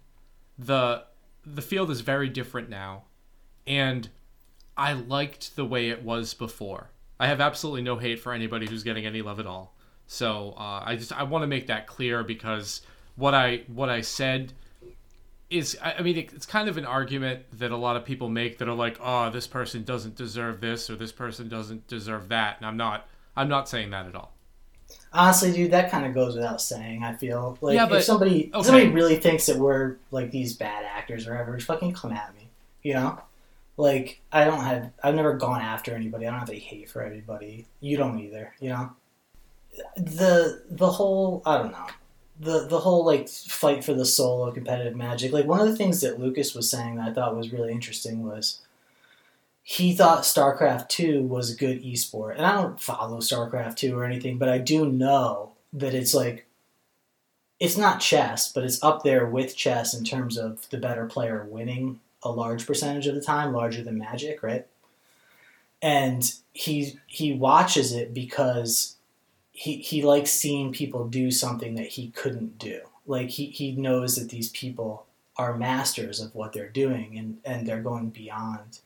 [0.57, 1.03] the
[1.45, 3.03] the field is very different now.
[3.65, 4.09] And
[4.75, 6.89] i liked the way it was before.
[7.19, 9.75] I have absolutely no hate for anybody who's getting any love at all.
[10.07, 12.81] So uh, i just i want to make that clear because
[13.15, 14.53] what i what i said
[15.49, 18.67] is i mean it's kind of an argument that a lot of people make that
[18.67, 22.65] are like oh this person doesn't deserve this or this person doesn't deserve that and
[22.65, 24.33] i'm not i'm not saying that at all
[25.11, 27.03] Honestly, dude, that kind of goes without saying.
[27.03, 28.59] I feel like Yeah, but- if somebody okay.
[28.59, 32.11] if somebody really thinks that we're like these bad actors or whatever, just fucking come
[32.11, 32.47] at me.
[32.83, 33.19] You know,
[33.77, 36.27] like I don't have I've never gone after anybody.
[36.27, 37.65] I don't have any hate for anybody.
[37.81, 38.53] You don't either.
[38.59, 38.91] You know,
[39.95, 41.87] the the whole I don't know
[42.39, 45.33] the the whole like fight for the soul of competitive magic.
[45.33, 48.25] Like one of the things that Lucas was saying that I thought was really interesting
[48.25, 48.61] was
[49.61, 52.37] he thought StarCraft 2 was a good esport.
[52.37, 56.47] And I don't follow StarCraft 2 or anything, but I do know that it's like
[57.59, 61.45] it's not chess, but it's up there with chess in terms of the better player
[61.47, 64.65] winning a large percentage of the time, larger than Magic, right?
[65.81, 68.95] And he he watches it because
[69.59, 72.79] he he likes seeing people do something that he couldn't do.
[73.05, 77.67] Like he, he knows that these people are masters of what they're doing and, and
[77.67, 78.79] they're going beyond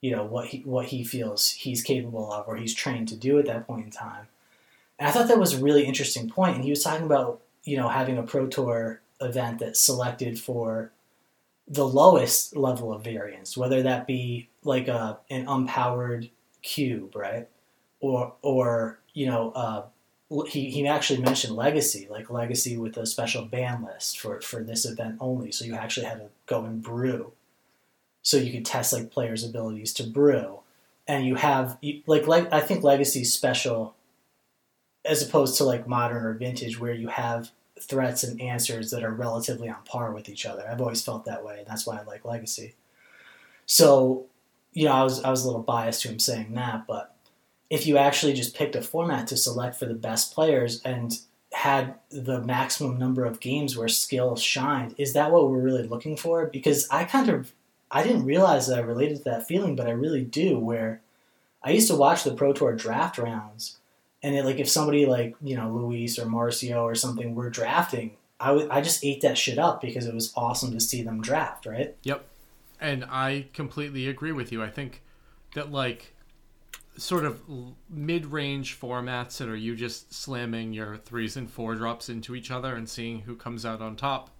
[0.00, 3.36] you know what he what he feels he's capable of or he's trained to do
[3.40, 4.28] at that point in time.
[4.96, 6.54] And I thought that was a really interesting point.
[6.54, 10.92] And he was talking about you know having a pro tour event that's selected for
[11.66, 16.30] the lowest level of variance, whether that be like a an unpowered
[16.62, 17.48] cube, right,
[17.98, 19.84] or or you know uh,
[20.46, 24.84] he he actually mentioned legacy, like legacy with a special ban list for for this
[24.84, 25.50] event only.
[25.50, 27.32] So you actually had to go and brew
[28.24, 30.60] so you could test like players' abilities to brew,
[31.06, 33.94] and you have like like I think Legacy's special,
[35.04, 39.12] as opposed to like modern or vintage, where you have threats and answers that are
[39.12, 40.66] relatively on par with each other.
[40.66, 42.74] I've always felt that way, and that's why I like Legacy.
[43.66, 44.24] So,
[44.72, 47.13] you know, I was I was a little biased to him saying that, but
[47.70, 51.18] if you actually just picked a format to select for the best players and
[51.52, 56.16] had the maximum number of games where skill shined, is that what we're really looking
[56.16, 56.46] for?
[56.46, 57.52] Because I kind of
[57.90, 60.58] I didn't realize that I related to that feeling, but I really do.
[60.58, 61.00] Where
[61.62, 63.78] I used to watch the Pro Tour draft rounds,
[64.22, 68.16] and it, like if somebody like you know Luis or Marcio or something were drafting,
[68.40, 71.22] I would I just ate that shit up because it was awesome to see them
[71.22, 71.96] draft, right?
[72.02, 72.26] Yep.
[72.80, 74.62] And I completely agree with you.
[74.62, 75.02] I think
[75.54, 76.13] that like
[76.96, 77.40] sort of
[77.90, 82.74] mid-range formats that are you just slamming your threes and four drops into each other
[82.76, 84.30] and seeing who comes out on top.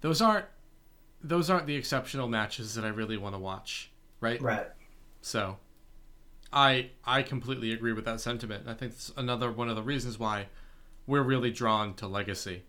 [0.00, 0.46] Those aren't
[1.24, 4.40] those aren't the exceptional matches that I really want to watch, right?
[4.42, 4.66] Right.
[5.20, 5.56] So
[6.52, 8.68] I I completely agree with that sentiment.
[8.68, 10.46] I think it's another one of the reasons why
[11.06, 12.64] we're really drawn to Legacy.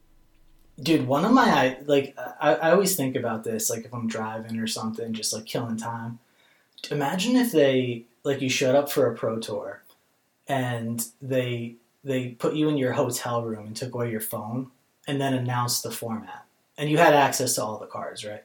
[0.81, 4.07] Dude, one of my I- like I, I always think about this like if I'm
[4.07, 6.19] driving or something, just like killing time.
[6.91, 9.83] Imagine if they like you showed up for a pro tour,
[10.47, 14.71] and they they put you in your hotel room and took away your phone,
[15.07, 16.45] and then announced the format,
[16.77, 18.43] and you had access to all the cards, right?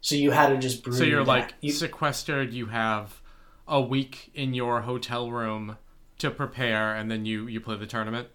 [0.00, 0.92] So you had to just brew.
[0.92, 1.54] So you're like.
[1.60, 2.52] You- sequestered.
[2.52, 3.20] You have
[3.66, 5.76] a week in your hotel room
[6.18, 8.28] to prepare, and then you you play the tournament.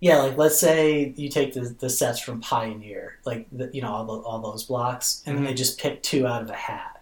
[0.00, 3.88] Yeah, like let's say you take the, the sets from Pioneer, like the, you know
[3.88, 5.56] all the, all those blocks, and then they mm-hmm.
[5.56, 6.93] just pick two out of a hat,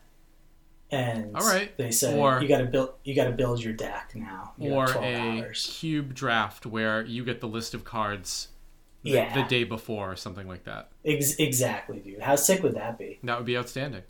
[0.92, 1.34] and.
[1.36, 1.76] All right.
[1.76, 4.52] they say Or- you got to build you got to build your deck now.
[4.58, 5.74] You or a hours.
[5.80, 8.48] cube draft where you get the list of cards
[9.02, 9.34] the, Yeah.
[9.34, 10.90] the day before or something like that.
[11.04, 12.20] Ex- exactly, dude.
[12.20, 13.18] How sick would that be?
[13.24, 14.02] That would be outstanding.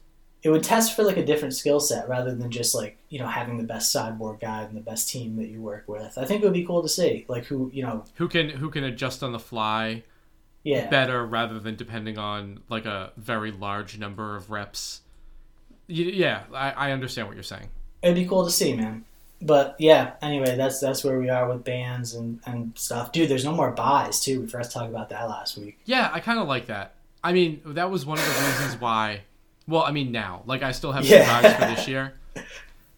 [0.42, 3.29] It would test for like a different skill set rather than just like you know
[3.29, 6.18] having the best sideboard guide and the best team that you work with.
[6.18, 8.05] I think it would be cool to see like who you know.
[8.16, 10.03] Who can who can adjust on the fly
[10.64, 15.03] Yeah, better rather than depending on like a very large number of reps.
[15.92, 17.68] Yeah, I, I understand what you're saying.
[18.02, 19.05] it'd be cool to see, man.
[19.40, 23.11] But yeah, anyway, that's that's where we are with bands and, and stuff.
[23.12, 24.40] Dude, there's no more buys too.
[24.42, 25.78] We forgot talked about that last week.
[25.85, 26.94] Yeah, I kind of like that.
[27.24, 29.22] I mean, that was one of the reasons why.
[29.66, 31.24] Well, I mean, now, like, I still have Yeah.
[31.24, 32.14] some vibes for this year,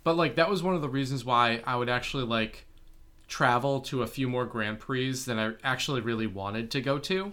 [0.02, 2.66] but like, that was one of the reasons why I would actually like
[3.26, 7.32] travel to a few more Grand Prix than I actually really wanted to go to.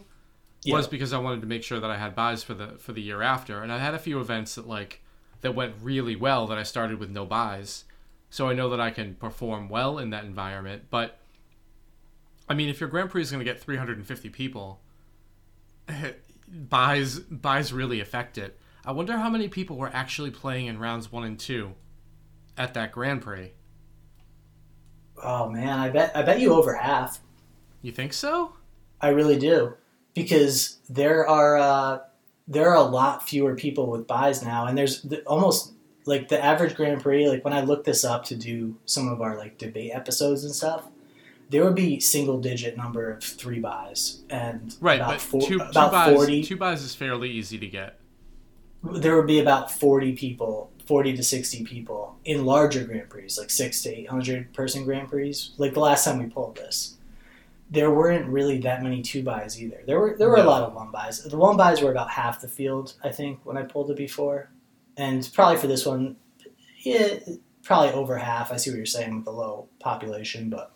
[0.63, 0.75] Yeah.
[0.75, 3.01] Was because I wanted to make sure that I had buys for the for the
[3.01, 5.01] year after, and I had a few events that like
[5.41, 7.85] that went really well that I started with no buys,
[8.29, 10.83] so I know that I can perform well in that environment.
[10.89, 11.19] But
[12.47, 14.81] I mean, if your Grand Prix is going to get 350 people,
[16.47, 18.59] buys buys really affect it.
[18.85, 21.73] I wonder how many people were actually playing in rounds one and two
[22.57, 23.53] at that Grand Prix.
[25.23, 27.19] Oh man, I bet I bet you over half.
[27.81, 28.53] You think so?
[28.99, 29.75] I really do,
[30.13, 31.99] because there are uh,
[32.51, 35.73] there are a lot fewer people with buys now, and there's the, almost
[36.05, 37.27] like the average Grand Prix.
[37.29, 40.53] Like when I looked this up to do some of our like debate episodes and
[40.53, 40.87] stuff,
[41.49, 45.57] there would be single digit number of three buys, and Right, about but four, two,
[45.59, 46.43] two about buys forty.
[46.43, 47.99] two buys is fairly easy to get.
[48.83, 53.51] there would be about 40 people 40 to 60 people in larger grand prix like
[53.51, 56.97] 6 to 800 person grand prix like the last time we pulled this
[57.71, 59.81] there weren't really that many two buys either.
[59.87, 61.23] There were there were a lot of one buys.
[61.23, 64.49] The one buys were about half the field i think when i pulled it before.
[64.97, 66.17] And probably for this one
[66.79, 67.15] yeah
[67.63, 68.51] probably over half.
[68.51, 70.73] I see what you're saying with the low population but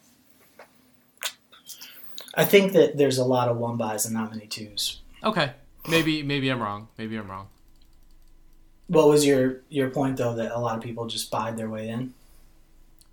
[2.35, 5.01] i think that there's a lot of one buys and not many twos.
[5.23, 5.51] Okay,
[5.89, 6.87] maybe maybe I'm wrong.
[6.97, 7.47] Maybe I'm wrong.
[8.87, 11.89] what was your your point though that a lot of people just buyed their way
[11.89, 12.13] in?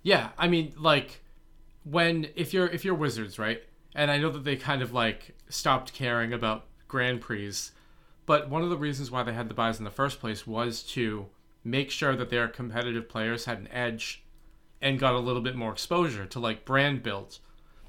[0.03, 1.21] Yeah, I mean, like
[1.83, 3.61] when if you're if you're Wizards, right?
[3.95, 7.53] And I know that they kind of like stopped caring about Grand Prix,
[8.25, 10.81] but one of the reasons why they had the buys in the first place was
[10.83, 11.27] to
[11.63, 14.23] make sure that their competitive players had an edge
[14.81, 17.39] and got a little bit more exposure to like brand build.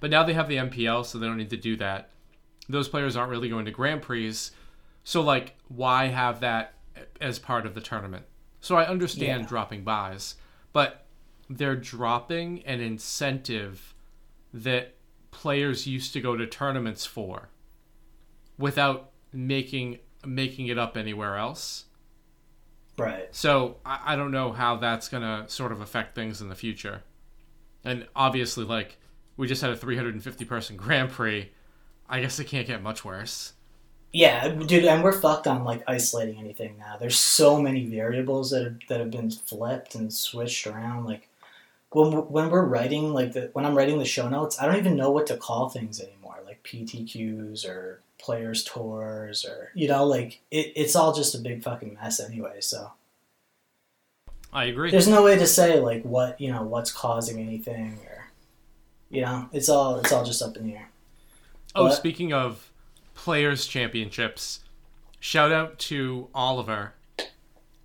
[0.00, 2.10] But now they have the MPL, so they don't need to do that.
[2.68, 4.34] Those players aren't really going to Grand Prix,
[5.02, 6.74] so like why have that
[7.20, 8.24] as part of the tournament?
[8.60, 9.48] So I understand Yeah.
[9.48, 10.36] dropping buys,
[10.72, 11.06] but
[11.50, 13.94] they're dropping an incentive
[14.52, 14.94] that
[15.34, 17.48] players used to go to tournaments for
[18.56, 21.86] without making making it up anywhere else.
[22.96, 26.54] right So I, I don't know how that's gonna sort of affect things in the
[26.54, 27.02] future.
[27.84, 28.96] And obviously, like
[29.36, 31.50] we just had a 350 person Grand Prix.
[32.08, 33.54] I guess it can't get much worse.
[34.12, 36.96] Yeah, dude, and we're fucked on like isolating anything now.
[36.96, 41.04] There's so many variables that have, that have been flipped and switched around.
[41.04, 41.28] Like
[41.94, 44.96] when when we're writing like the when I'm writing the show notes, I don't even
[44.96, 46.38] know what to call things anymore.
[46.44, 51.62] Like PTQs or players tours or you know like it, it's all just a big
[51.62, 52.60] fucking mess anyway.
[52.60, 52.92] So
[54.52, 54.90] I agree.
[54.90, 58.26] there's no way to say like what you know what's causing anything or
[59.10, 60.88] you know it's all it's all just up in the air.
[61.74, 61.94] Oh, What?
[61.94, 62.70] speaking of
[63.14, 64.60] players championships,
[65.18, 66.94] shout out to Oliver,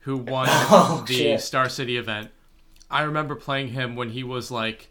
[0.02, 1.42] who won Oh, the shit.
[1.42, 2.30] Star City event.
[2.92, 4.90] I remember playing him when he was like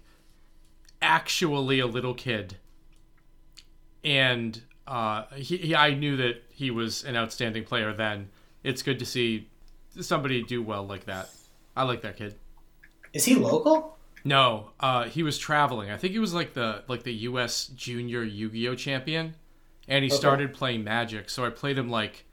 [1.02, 2.56] actually a little kid,
[4.04, 7.92] and uh, he, he I knew that he was an outstanding player.
[7.92, 8.30] Then
[8.62, 9.48] it's good to see
[10.00, 11.28] somebody do well like that.
[11.76, 12.34] I like that kid.
[13.12, 13.96] Is he local?
[14.24, 15.90] No, uh, he was traveling.
[15.90, 17.66] I think he was like the like the U.S.
[17.68, 19.34] Junior Yu-Gi-Oh champion,
[19.86, 20.16] and he Okay.
[20.16, 21.30] started playing Magic.
[21.30, 22.24] So I played him like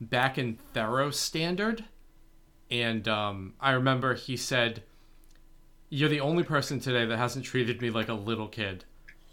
[0.00, 1.84] back in Theros Standard,
[2.70, 4.82] and um, I remember he said,
[5.90, 8.84] "You're the only person today that hasn't treated me like a little kid,"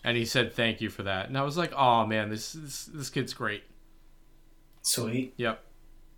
[0.04, 2.86] and he said, "Thank you for that." And I was like, "Oh man, this this,
[2.86, 3.64] this kid's great."
[4.82, 5.34] Sweet.
[5.38, 5.64] Yep,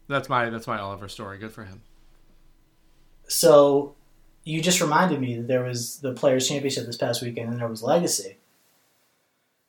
[0.07, 1.37] that's my that's my Oliver story.
[1.37, 1.81] Good for him.
[3.27, 3.95] So
[4.43, 7.67] you just reminded me that there was the Players Championship this past weekend, and there
[7.67, 8.37] was Legacy.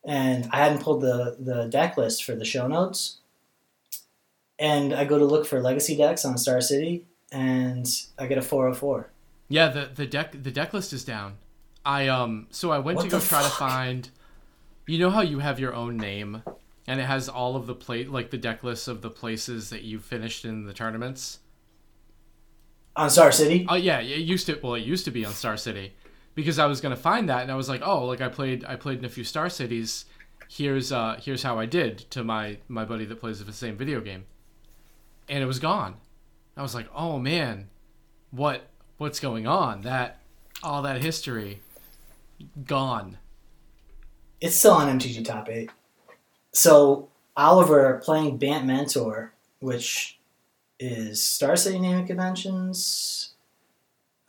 [0.05, 3.17] And I hadn't pulled the the deck list for the show notes.
[4.57, 7.87] and I go to look for legacy decks on Star City, and
[8.17, 9.09] I get a 404.
[9.47, 11.37] Yeah, the the deck the deck list is down.
[11.85, 14.09] I um so I went What to go try to find
[14.85, 16.43] you know how you have your own name
[16.87, 19.83] and it has all of the plate like the deck lists of the places that
[19.83, 21.39] you finished in the tournaments.
[22.95, 23.65] On Star City?
[23.69, 25.93] Oh yeah, it used to well it used to be on Star City
[26.35, 28.65] because I was going to find that and I was like, "Oh, like I played
[28.65, 30.05] I played in a few Star Cities.
[30.49, 34.01] Here's uh here's how I did to my my buddy that plays the same video
[34.01, 34.25] game."
[35.27, 35.97] And it was gone.
[36.59, 37.69] I was like, "Oh man,
[38.31, 38.67] what
[38.97, 39.83] what's going on?
[39.83, 40.19] That
[40.61, 41.61] all that history
[42.65, 43.17] gone."
[44.41, 45.69] It's still on MTG Top 8.
[46.51, 50.19] So, Oliver playing Bant Mentor, which
[50.79, 53.31] is Star City naming conventions.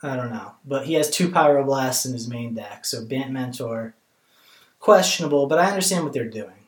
[0.01, 0.53] I don't know.
[0.65, 2.85] But he has two Pyroblasts in his main deck.
[2.85, 3.93] So, Bant Mentor,
[4.79, 6.65] questionable, but I understand what they're doing.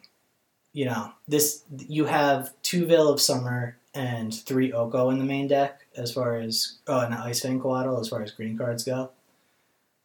[0.74, 5.48] You know, this you have two Veil of Summer and three Oko in the main
[5.48, 8.84] deck as far as oh and an Ice Fang Coatl as far as green cards
[8.84, 9.12] go.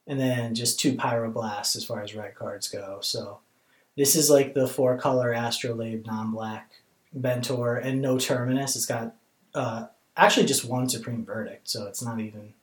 [0.06, 2.98] And then just two Pyroblasts as far as red cards go.
[3.02, 3.40] So
[3.96, 6.70] this is like the four color Astrolabe non black
[7.12, 8.76] Mentor and no Terminus.
[8.76, 9.14] It's got
[9.54, 12.54] uh, actually just one Supreme Verdict, so it's not even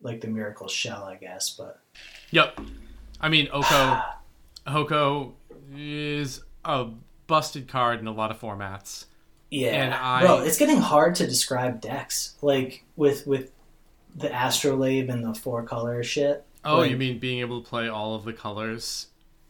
[0.00, 1.50] like the Miracle Shell, I guess.
[1.50, 1.80] But
[2.30, 2.60] Yep.
[3.20, 4.00] I mean, Oko
[4.66, 5.34] Oko
[5.74, 6.88] is a
[7.26, 9.06] busted card in a lot of formats.
[9.50, 13.50] Yeah, And I- bro, it's getting hard to describe decks like with with
[14.14, 16.44] the Astrolabe and the four color shit.
[16.64, 19.06] Oh, Like- you mean being able to play all of the colors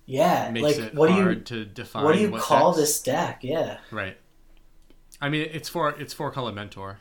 [0.07, 2.73] Yeah, makes like it what do hard you to define what do you what call
[2.73, 3.41] decks- this deck?
[3.43, 4.17] Yeah, Right.
[5.21, 7.01] I mean, it's for it's four color mentor,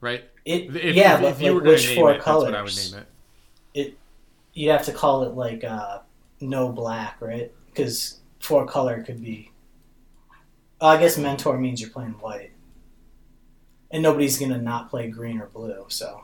[0.00, 0.24] right?
[0.44, 2.52] it If, yeah, if, but if you like were which to name four it, colors?
[2.52, 3.06] that's what I would name
[3.74, 3.98] it.
[4.54, 5.98] you'd have to call it like uh,
[6.40, 7.52] no black, right?
[7.66, 9.50] Because four color could be.
[10.80, 12.52] I guess mentor means you're playing white,
[13.90, 15.84] and nobody's gonna not play green or blue.
[15.88, 16.22] So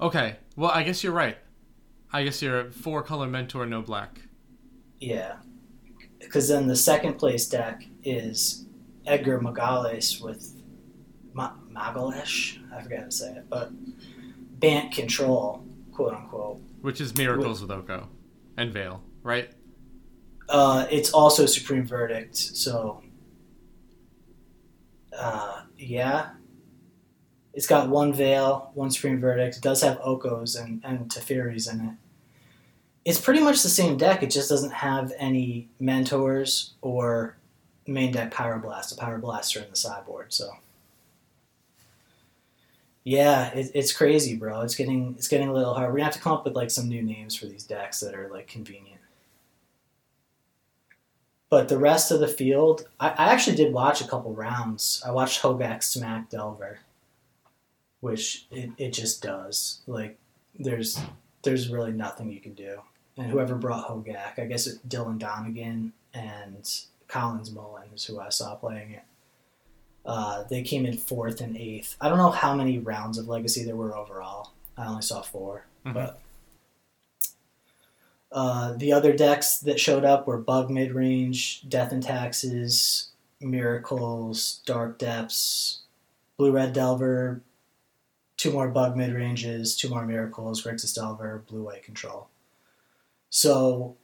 [0.00, 0.36] Okay.
[0.56, 1.38] Well, I guess you're right.
[2.12, 4.20] I guess you're a four color mentor, no black.
[5.00, 5.36] yeah,
[6.20, 8.66] because then the second place deck is
[9.06, 10.60] Edgar Magales with
[11.32, 12.58] Ma- Magalesh.
[12.72, 13.70] I forgot how to say it, but
[14.60, 16.60] Bant control, quote unquote.
[16.82, 18.08] Which is miracles with Oko
[18.56, 19.50] and Veil, right?
[20.48, 23.02] Uh, it's also Supreme Verdict, so
[25.18, 26.30] uh, yeah.
[27.52, 29.56] It's got one Veil, one Supreme Verdict.
[29.56, 31.94] It does have Okos and, and Teferis in it.
[33.04, 37.36] It's pretty much the same deck, it just doesn't have any Mentors or
[37.86, 38.94] main deck Power Pyroblast.
[38.94, 40.50] The Pyroblasts are in the sideboard, so.
[43.04, 44.62] Yeah, it, it's crazy, bro.
[44.62, 45.90] It's getting it's getting a little hard.
[45.90, 48.14] We're gonna have to come up with like some new names for these decks that
[48.14, 48.93] are like convenient.
[51.54, 55.00] But the rest of the field, I, I actually did watch a couple rounds.
[55.06, 56.80] I watched Hogak smack Delver,
[58.00, 59.80] which it, it just does.
[59.86, 60.18] Like
[60.58, 61.00] there's
[61.44, 62.80] there's really nothing you can do.
[63.16, 66.68] And whoever brought Hogak, I guess it, Dylan Donegan and
[67.06, 69.04] Collins Mullen is who I saw playing it.
[70.04, 71.96] Uh, they came in fourth and eighth.
[72.00, 74.54] I don't know how many rounds of Legacy there were overall.
[74.76, 75.94] I only saw 4 Mhm.
[75.94, 76.18] but
[78.34, 84.98] uh, the other decks that showed up were Bug Midrange, Death and Taxes, Miracles, Dark
[84.98, 85.82] Depths,
[86.36, 87.42] Blue Red Delver,
[88.36, 92.26] two more Bug Midranges, two more Miracles, Grixis Delver, Blue White Control.
[93.30, 93.96] So,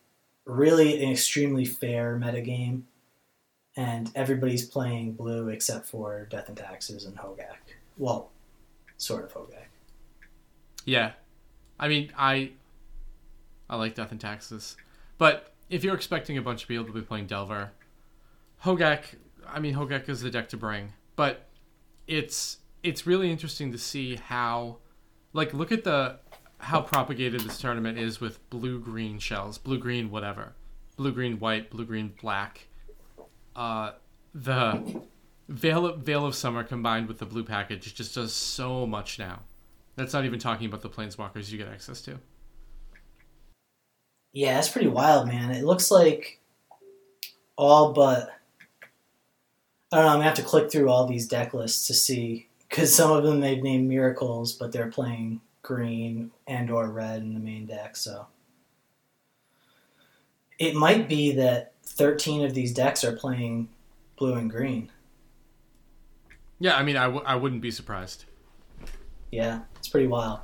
[0.45, 2.83] really an extremely fair metagame,
[3.77, 7.75] and everybody's playing blue except for Death and Taxes and Hogak.
[7.99, 8.31] Well,
[8.97, 9.67] sort of Hogak.
[10.85, 11.13] Yeah.
[11.81, 12.53] I mean, I
[13.71, 14.77] I like Death and Taxes.
[15.17, 17.71] But if you're expecting a bunch of people to be playing Delver,
[18.65, 19.05] Hogak,
[19.49, 20.93] I mean Hogak is the deck to bring.
[21.17, 21.47] But
[22.07, 24.79] it's it's really interesting to see how
[25.33, 26.19] like look at the
[26.59, 30.53] how propagated this tournament is with blue green shells, blue green whatever.
[30.97, 32.67] Blue green white, blue green black.
[33.55, 33.93] Uh
[34.35, 35.03] the
[35.49, 39.41] Veil of, Veil of Summer combined with the blue package just does so much now.
[39.97, 42.19] That's not even talking about the planeswalkers you get access to.
[44.33, 45.51] Yeah, it's pretty wild, man.
[45.51, 46.39] It looks like
[47.57, 48.31] all but
[49.93, 50.11] I don't know.
[50.13, 53.25] I'm gonna have to click through all these deck lists to see because some of
[53.25, 57.97] them they've named miracles, but they're playing green and or red in the main deck.
[57.97, 58.27] So
[60.59, 63.69] it might be that 13 of these decks are playing
[64.17, 64.91] blue and green.
[66.61, 68.27] Yeah, I mean, I, w- I wouldn't be surprised.
[69.33, 70.41] Yeah, it's pretty wild.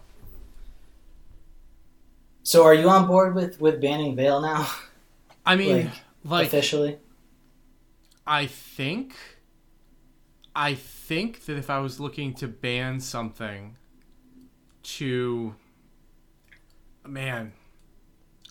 [2.46, 4.68] So are you on board with with banning Veil now
[5.44, 5.92] I mean, Like,
[6.24, 6.98] like, officially?
[8.24, 9.16] I think,
[10.54, 13.76] I think that if I was looking to ban something
[14.82, 15.56] to
[17.04, 17.52] man,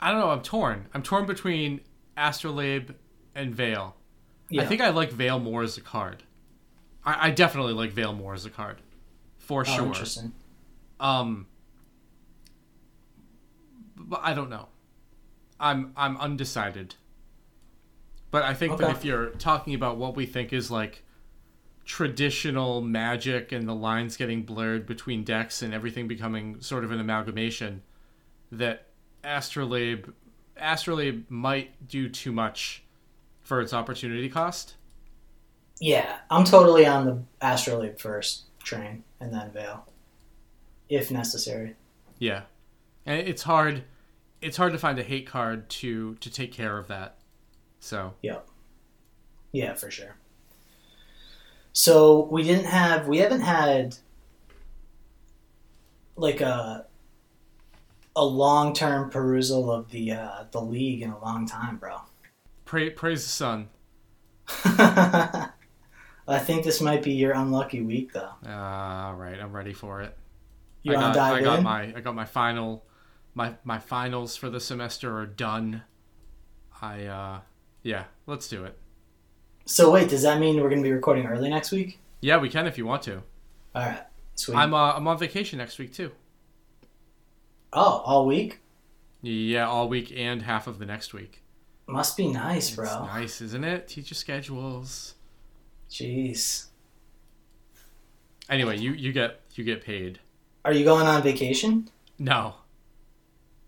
[0.02, 0.88] I don't know, I'm torn.
[0.93, 1.80] I'm torn between
[2.18, 2.91] Astrolabe
[3.34, 3.96] and Veil.
[4.50, 4.64] Yeah.
[4.64, 6.24] I think I like Veil more as a card.
[7.06, 8.82] I, I definitely like Veil more as a card.
[9.38, 9.86] For oh, sure.
[9.86, 10.34] interesting.
[11.00, 11.48] Um
[14.08, 14.68] but I don't know.
[15.60, 16.95] I'm I'm undecided.
[18.32, 21.03] But I think that if you're talking about what we think is like
[21.86, 26.99] traditional magic and the lines getting blurred between decks and everything becoming sort of an
[26.99, 27.82] amalgamation,
[28.51, 28.88] that
[29.24, 30.14] Astrolabe
[30.58, 32.84] Astrolabe might do too much
[33.43, 34.76] for its opportunity cost.
[35.80, 39.86] Yeah, I'm totally on the Astrolabe first train and then Veil,
[40.89, 41.76] if necessary.
[42.20, 42.43] Yeah,
[43.06, 43.84] and it's hard.
[44.42, 47.18] It's hard to find a hate card to to take care of that.
[47.80, 48.40] So Yeah,
[49.52, 50.16] yeah, for sure.
[51.74, 53.98] So we didn't have we haven't had
[56.16, 56.86] like a
[58.16, 61.98] a long term perusal of the uh, the league in a long time, bro.
[62.66, 63.70] pray, praise the sun.
[66.28, 68.32] I think this might be your unlucky week, though.
[68.48, 70.18] All right, I'm ready for it.
[70.84, 71.64] You I got, I got in?
[71.64, 72.86] my I got my final
[73.36, 75.84] my my finals for the semester are done.
[76.82, 77.40] I uh
[77.84, 78.78] yeah, let's do it.
[79.66, 82.00] So wait, does that mean we're going to be recording early next week?
[82.22, 83.18] Yeah, we can if you want to.
[83.76, 84.02] All right,
[84.36, 84.56] sweet.
[84.56, 86.12] I'm uh, I'm on vacation next week too.
[87.74, 88.60] oh, all week
[89.22, 91.44] Yeah, all week and half of the next week.
[91.88, 92.86] must be nice, bro.
[92.86, 93.88] It's nice, isn't it?
[93.88, 95.16] Teacher schedules.
[95.90, 96.68] Jeez,
[98.50, 100.20] Anyway, you you get you get paid.
[100.64, 101.90] are you going on vacation?
[102.20, 102.56] No.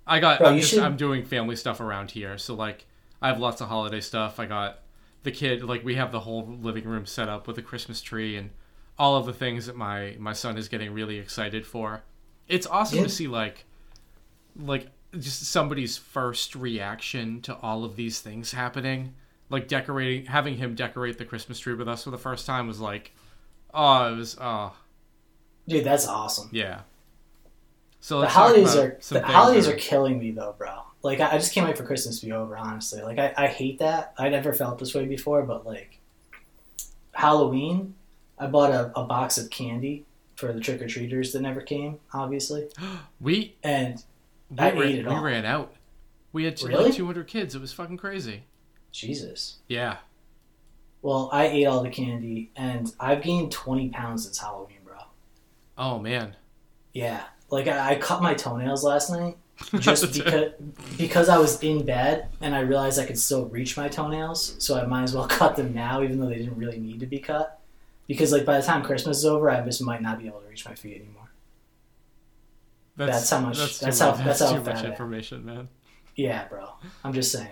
[0.08, 2.38] I got Bro, I'm just should- I'm doing family stuff around here.
[2.38, 2.86] So like
[3.22, 4.39] I have lots of holiday stuff.
[4.39, 4.80] I got
[5.24, 8.36] the kid like we have the whole living room set up with a Christmas tree
[8.38, 8.51] and
[8.97, 12.03] all of the things that my my son is getting really excited for.
[12.47, 13.03] It's awesome Yeah.
[13.05, 13.66] to see like
[14.55, 14.88] like
[15.20, 19.14] just somebody's first reaction to all of these things happening.
[19.49, 22.80] Like decorating having him decorate the Christmas tree with us for the first time was
[22.80, 23.14] like
[23.74, 24.76] oh, it was oh,
[25.68, 26.49] Dude, that's awesome.
[26.51, 26.82] yeah.
[27.99, 30.81] So The holidays are the holidays are killing me though, bro.
[31.03, 32.57] Like I, I just can't wait for Christmas to be over.
[32.57, 34.13] Honestly, like I, I hate that.
[34.17, 35.99] I never felt this way before, but like
[37.13, 37.95] Halloween,
[38.37, 41.99] I bought a, a box of candy for the trick or treaters that never came,
[42.13, 42.67] obviously,
[43.19, 44.03] We and
[44.51, 45.23] we, I ran, ate it we all.
[45.23, 45.73] ran out.
[46.33, 46.85] We had Really?
[46.85, 47.55] like 200 kids.
[47.55, 48.43] It was fucking crazy.
[48.91, 49.57] Jesus.
[49.67, 49.97] Yeah.
[51.01, 54.97] Well, I ate all the candy, and I've gained twenty pounds since Halloween, bro.
[55.77, 56.35] Oh man.
[56.93, 59.37] Yeah, like I, I cut my toenails last night
[59.79, 60.51] just oh, because
[60.97, 64.79] because I was in bed and I realized I could still reach my toenails, so
[64.79, 67.19] I might as well cut them now, even though they didn't really need to be
[67.19, 67.59] cut.
[68.07, 70.47] Because like by the time Christmas is over, I just might not be able to
[70.47, 71.29] reach my feet anymore.
[72.95, 74.91] That's how much- That's, that's how- much, that's that's how too much fat I am.
[74.91, 75.67] information, man.
[76.15, 76.69] Yeah, bro.
[77.03, 77.47] I'm just saying.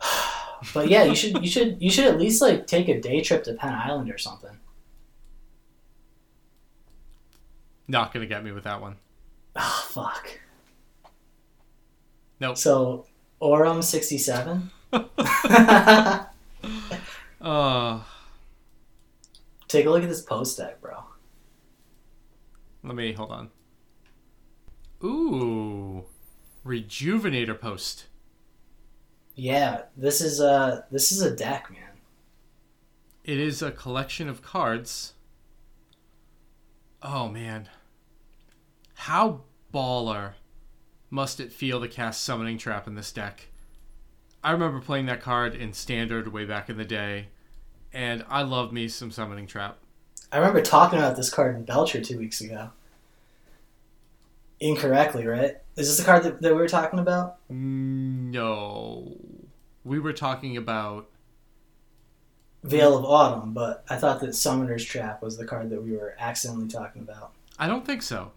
[0.74, 3.44] but yeah, you should you should you should at least like take a day trip
[3.44, 4.50] to Penn Island or something.
[7.90, 8.96] Not gonna get me with that one.
[9.56, 10.38] Oh fuck.
[12.38, 12.56] Nope.
[12.56, 13.06] So
[13.42, 14.70] Orem sixty seven.
[14.92, 16.24] Uh,
[19.66, 21.02] Take a look at this post deck, bro.
[22.84, 23.50] let me hold on.
[25.02, 26.04] Ooh,
[26.64, 28.06] rejuvenator post.
[29.34, 31.98] Yeah, this is a this is a deck, man.
[33.24, 35.14] It is a collection of cards.
[37.02, 37.68] Oh man.
[39.04, 39.40] How
[39.72, 40.32] baller
[41.08, 43.46] must it feel to cast Summoning Trap in this deck?
[44.44, 47.28] I remember playing that card in Standard way back in the day,
[47.94, 49.78] and I love me some Summoning Trap.
[50.30, 52.72] I remember talking about this card in Belcher two weeks ago.
[54.60, 55.56] Incorrectly, right?
[55.76, 57.38] Is this the card that, that we were talking about?
[57.48, 59.16] No.
[59.82, 61.08] We were talking about.
[62.64, 66.14] Veil of Autumn, but I thought that Summoner's Trap was the card that we were
[66.18, 67.32] accidentally talking about.
[67.58, 68.32] I don't think so.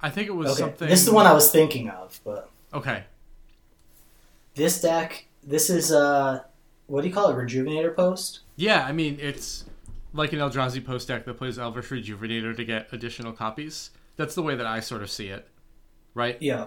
[0.00, 0.88] I think it was Okay, something.
[0.88, 3.04] this is the one I was thinking of, but Okay.
[4.54, 6.40] this deck, this is uh,
[6.86, 7.34] what do you call it?
[7.34, 8.40] Rejuvenator post.
[8.56, 9.64] Yeah, I mean, it's
[10.12, 13.90] like an Eldrazi post deck that plays Elvish Rejuvenator to get additional copies.
[14.16, 15.46] That's the way that I sort of see it.
[16.14, 16.38] Right?
[16.40, 16.66] Yeah.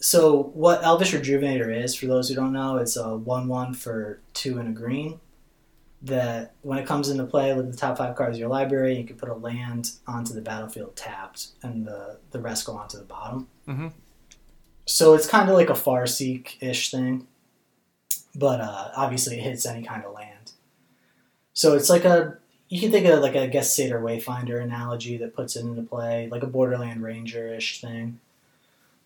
[0.00, 4.58] So what Elvish Rejuvenator is, for those who don't know, it's a one-one for two
[4.58, 5.18] and a green.
[6.02, 8.96] That when it comes into play, look at the top five cards of your library.
[8.96, 12.98] You can put a land onto the battlefield tapped, and the the rest go onto
[12.98, 13.48] the bottom.
[13.66, 13.92] Mhm.
[14.86, 17.26] So it's kind of like a Farseek ish thing,
[18.34, 20.52] but uh, obviously it hits any kind of land.
[21.52, 22.38] So it's like a
[22.68, 25.82] you can think of like a I guess Satyr Wayfinder analogy that puts it into
[25.82, 28.20] play, like a Borderland Ranger ish thing.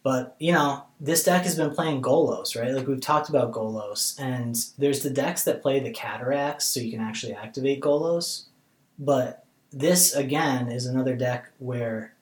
[0.02, 2.72] But you know, this deck has been playing Golos, right?
[2.72, 6.90] Like we've talked about Golos, and there's the decks that play the Cataracts, so you
[6.90, 8.46] can actually activate Golos.
[8.98, 12.14] But this again is another deck where,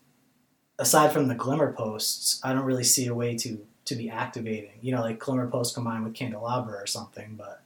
[0.79, 4.73] aside from the Glimmer Posts, I don't really see a way to to be activating.
[4.83, 7.63] You know, like Glimmer Post combined with Candelabra or something, but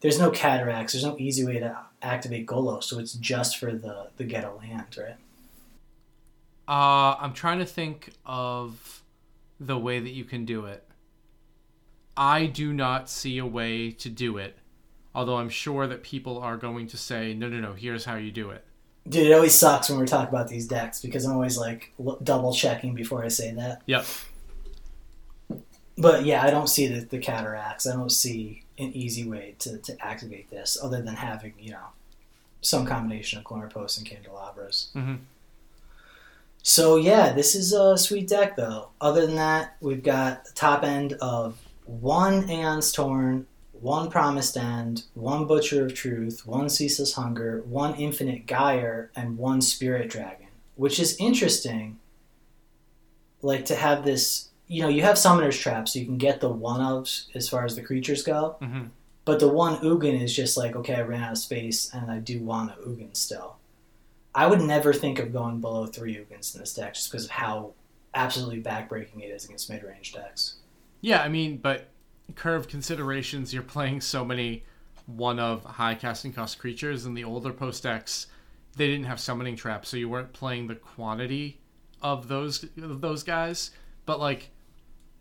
[0.00, 0.92] there's no cataracts.
[0.92, 4.52] There's no easy way to activate Golos, so it's just for the the get a
[4.52, 5.16] land, right?
[6.68, 9.01] Uh, I'm trying to think of
[9.66, 10.84] the way that you can do it.
[12.16, 14.58] I do not see a way to do it,
[15.14, 18.30] although I'm sure that people are going to say, no, no, no, here's how you
[18.30, 18.64] do it.
[19.08, 21.92] Dude, it always sucks when we're talking about these decks because I'm always like
[22.22, 23.82] double checking before I say that.
[23.86, 24.06] Yep.
[25.98, 27.86] But yeah, I don't see the, the cataracts.
[27.86, 31.88] I don't see an easy way to, to activate this other than having, you know,
[32.60, 34.90] some combination of Glimmer Posts and Candelabras.
[34.94, 35.14] Mm-hmm.
[36.62, 38.90] So yeah, this is a sweet deck though.
[39.00, 45.04] Other than that, we've got the top end of one Aeon's Torn, one Promised End,
[45.14, 50.46] one Butcher of Truth, one Ceaseless Hunger, one Infinite Gyre, and one Spirit Dragon.
[50.76, 51.98] Which is interesting.
[53.42, 56.48] Like to have this you know, you have Summoner's Trap, so you can get the
[56.48, 58.56] one ofs as far as the creatures go.
[58.62, 58.84] Mm-hmm.
[59.26, 62.18] But the one Ugin is just like, okay, I ran out of space and I
[62.18, 63.56] do want a Ugin still.
[64.34, 67.72] I would never think of going below three in this deck just because of how
[68.14, 70.56] absolutely backbreaking it is against mid range decks.
[71.00, 71.88] Yeah, I mean, but
[72.34, 74.64] curve considerations, you're playing so many
[75.06, 78.28] one of high casting cost creatures in the older post decks.
[78.76, 81.60] They didn't have summoning traps, so you weren't playing the quantity
[82.00, 83.70] of those of those guys.
[84.06, 84.50] But like,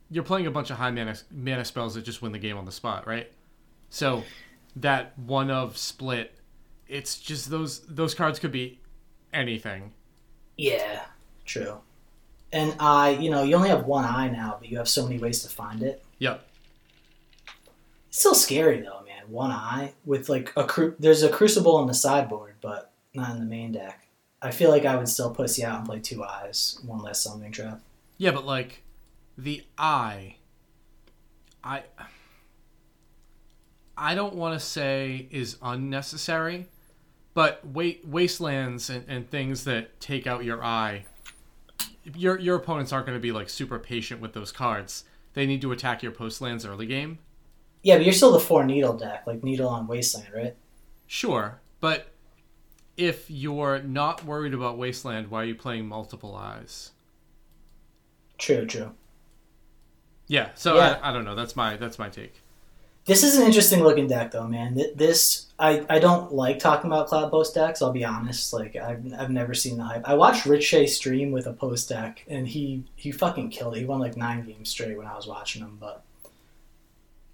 [0.10, 2.66] you're playing a bunch of high mana mana spells that just win the game on
[2.66, 3.32] the spot, right?
[3.90, 4.24] So
[4.78, 6.34] that one of split,
[6.88, 8.80] it's just those those cards could be
[9.34, 9.94] anything.
[10.58, 11.06] Yeah,
[11.46, 11.80] true.
[12.54, 15.18] And I, you know, you only have one eye now, but you have so many
[15.18, 16.04] ways to find it.
[16.20, 16.46] Yep.
[18.10, 19.24] It's still scary though, man.
[19.28, 23.40] One eye with like a cru- there's a crucible on the sideboard, but not in
[23.40, 24.08] the main deck.
[24.42, 27.52] I feel like I would still pussy out and play two eyes, one less summoning
[27.52, 27.80] trap.
[28.18, 28.84] Yeah, but like
[29.38, 30.36] the eye
[31.64, 31.84] I
[33.98, 36.68] I don't want to say is unnecessary,
[37.34, 41.06] but wait, wastelands and, and things that take out your eye,
[42.16, 45.06] your your opponents aren't going to be like super patient with those cards.
[45.34, 47.20] They need to attack your postlands early game.
[47.84, 50.56] Yeah, but you're still the four needle deck, like needle on wasteland, right?
[51.08, 52.08] Sure, but
[52.98, 56.92] if you're not worried about wasteland, why are you playing multiple eyes?
[58.38, 58.92] True, true.
[60.28, 61.00] Yeah, so yeah.
[61.02, 61.36] I, I don't know.
[61.36, 62.41] That's my that's my take.
[63.12, 64.82] This is an interesting looking deck, though, man.
[64.96, 67.82] This I, I don't like talking about cloud post decks.
[67.82, 68.54] I'll be honest.
[68.54, 70.08] Like I've, I've never seen the hype.
[70.08, 73.82] I watched Rich Shea stream with a post deck, and he he fucking killed it.
[73.82, 75.76] He won like nine games straight when I was watching him.
[75.78, 76.06] But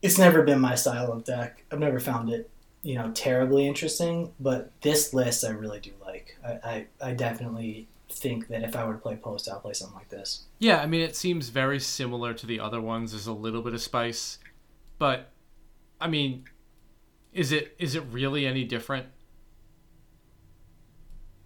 [0.01, 1.63] it's never been my style of deck.
[1.71, 2.49] I've never found it
[2.81, 4.33] you know terribly interesting.
[4.39, 6.39] But this list I really do like.
[6.43, 9.95] I I, I definitely think that if I were to play post, I'll play something
[9.95, 10.45] like this.
[10.57, 13.11] Yeah, I mean, it seems very similar to the other ones.
[13.11, 14.39] There's a little bit of spice,
[14.97, 15.29] but
[15.99, 16.45] I mean,
[17.33, 19.07] is it is it really any different?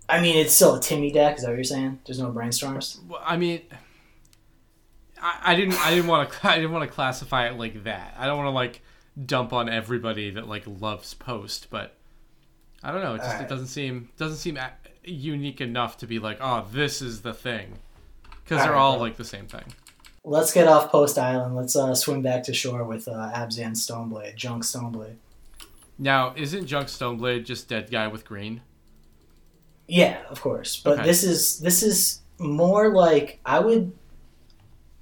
[0.09, 1.37] I mean, it's still a Timmy deck.
[1.37, 1.99] Is that what you're saying?
[2.05, 3.01] There's no brainstorms.
[3.07, 3.61] Well, I mean,
[5.21, 8.15] I, I didn't I didn't want to I didn't want to classify it like that.
[8.17, 8.81] I don't want to like
[9.25, 11.95] dump on everybody that like loves post, but
[12.83, 13.15] I don't know.
[13.15, 13.41] It just right.
[13.43, 14.59] it doesn't seem doesn't seem
[15.03, 17.77] unique enough to be like, oh, this is the thing,
[18.43, 19.63] because they're all like the same thing.
[20.24, 21.55] Let's get off Post Island.
[21.55, 25.15] Let's uh, swim back to shore with uh, Abzan Stoneblade, Junk Stoneblade.
[25.97, 28.61] Now, isn't Junk Stoneblade just dead guy with green?
[29.88, 30.78] Yeah, of course.
[30.78, 31.07] But okay.
[31.07, 33.91] this is this is more like I would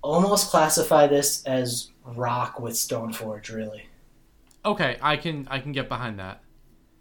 [0.02, 3.86] almost classify this as rock with Stoneforge, really.
[4.66, 6.44] Okay, I can I can get behind that.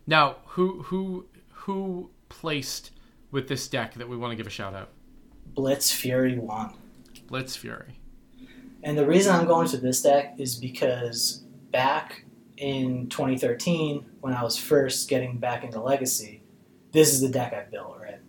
[0.06, 2.92] Now, who who who placed
[3.30, 4.90] with this deck that we want to give a shout out?
[5.54, 6.72] Blitz Fury 1.
[7.26, 7.97] Blitz Fury.
[8.82, 12.24] And the reason I'm going to this deck is because back
[12.56, 16.42] in 2013, when I was first getting back into Legacy,
[16.92, 18.20] this is the deck I built, right?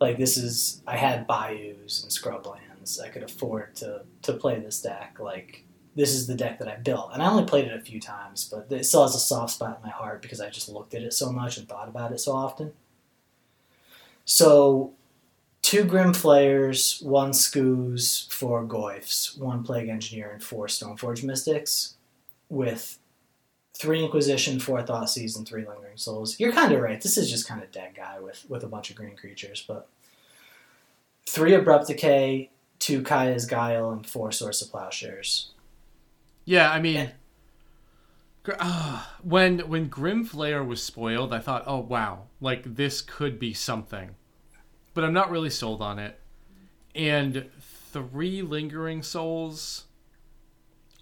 [0.00, 3.00] Like, this is, I had bayous and scrublands.
[3.00, 5.18] I could afford to, to play this deck.
[5.20, 5.64] Like,
[5.94, 7.10] this is the deck that I built.
[7.12, 9.78] And I only played it a few times, but it still has a soft spot
[9.78, 12.18] in my heart because I just looked at it so much and thought about it
[12.18, 12.72] so often.
[14.24, 14.94] So,
[15.64, 21.94] two Grim Flayers, one Scooze, four Goyfs, one Plague Engineer, and four Stoneforge Mystics
[22.50, 22.98] with
[23.72, 26.38] three Inquisition, four Thoughtseize, and three Lingering Souls.
[26.38, 27.00] You're kind of right.
[27.00, 29.88] This is just kind of dead guy with with a bunch of green creatures, but
[31.26, 35.50] three Abrupt Decay, two Kaya's Guile, and four Swords to Plowshares.
[36.44, 37.10] Yeah, I mean,
[38.60, 43.54] ah, when when Grim Flayer was spoiled, I thought, oh wow, like this could be
[43.54, 44.14] something,
[44.94, 46.18] but I'm not really sold on it.
[46.94, 49.84] And three lingering souls,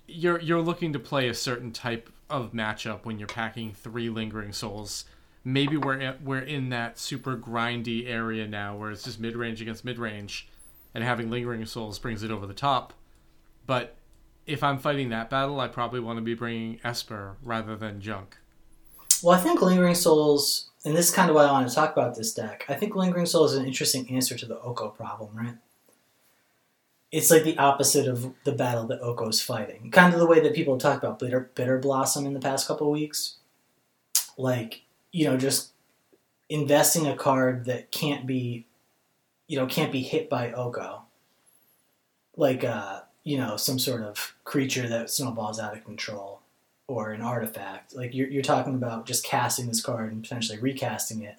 [0.08, 4.52] you're you're looking to play a certain type of matchup when you're packing three lingering
[4.52, 5.04] souls.
[5.44, 9.84] Maybe we're we're in that super grindy area now where it's just mid range against
[9.84, 10.48] mid range,
[10.94, 12.94] and having lingering souls brings it over the top.
[13.66, 13.96] But
[14.46, 18.38] if I'm fighting that battle, I probably want to be bringing Esper rather than Junk.
[19.22, 21.92] Well, I think Lingering Souls, and this is kind of why I want to talk
[21.92, 22.64] about this deck.
[22.68, 25.54] I think Lingering Soul is an interesting answer to the Oko problem, right?
[27.12, 29.90] It's like the opposite of the battle that Oko's fighting.
[29.90, 32.90] Kind of the way that people talk about Bitter, Bitter Blossom in the past couple
[32.90, 33.36] weeks.
[34.36, 35.72] Like, you know, just
[36.48, 38.66] investing a card that can't be,
[39.46, 41.02] you know, can't be hit by Oko.
[42.34, 46.41] Like, uh, you know, some sort of creature that snowballs out of control
[46.86, 47.94] or an artifact.
[47.94, 51.36] Like you're, you're talking about just casting this card and potentially recasting it,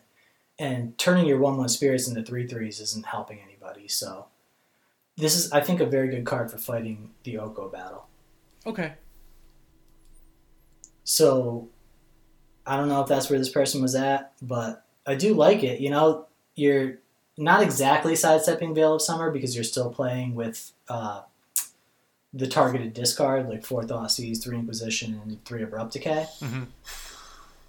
[0.59, 3.87] and turning your one one spirits into three threes isn't helping anybody.
[3.87, 4.27] So
[5.17, 8.07] this is, I think, a very good card for fighting the Oko battle.
[8.65, 8.93] Okay.
[11.03, 11.69] So
[12.65, 15.81] I don't know if that's where this person was at, but I do like it.
[15.81, 16.99] You know, you're
[17.37, 21.21] not exactly sidestepping Veil of Summer because you're still playing with uh,
[22.33, 26.25] the targeted discard, like four Thoughtseize, three Inquisition, and three Abrupt Decay.
[26.41, 26.67] Mhm.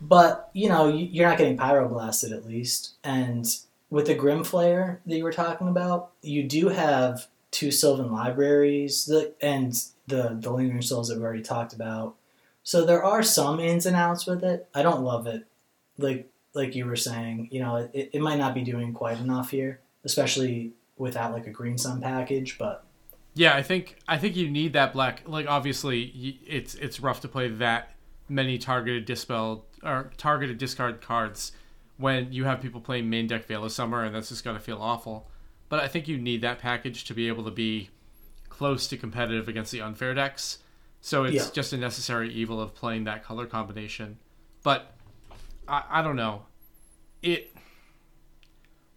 [0.00, 2.92] But, you know, you- you're not getting Pyroblasted at least.
[3.02, 3.46] And
[3.90, 9.10] with the Grim Flayer that you were talking about, you do have two Sylvan Libraries
[9.40, 9.72] and
[10.08, 12.14] the, the Lingering Souls that we already talked about.
[12.62, 14.68] So there are some ins and outs with it.
[14.74, 15.46] I don't love it.
[15.98, 19.50] Like like you were saying, you know, it, it might not be doing quite enough
[19.50, 22.83] here, especially without like a Green Sun package, but
[23.34, 25.22] Yeah, I think I think you need that black.
[25.26, 27.90] Like obviously, it's it's rough to play that
[28.28, 31.52] many targeted dispel or targeted discard cards
[31.96, 34.78] when you have people playing main deck Veil of Summer, and that's just gonna feel
[34.80, 35.28] awful.
[35.68, 37.90] But I think you need that package to be able to be
[38.48, 40.58] close to competitive against the unfair decks.
[41.00, 41.50] So it's Yeah.
[41.52, 44.18] just a necessary evil of playing that color combination.
[44.62, 44.94] But
[45.66, 46.46] I, I don't know.
[47.20, 47.52] It.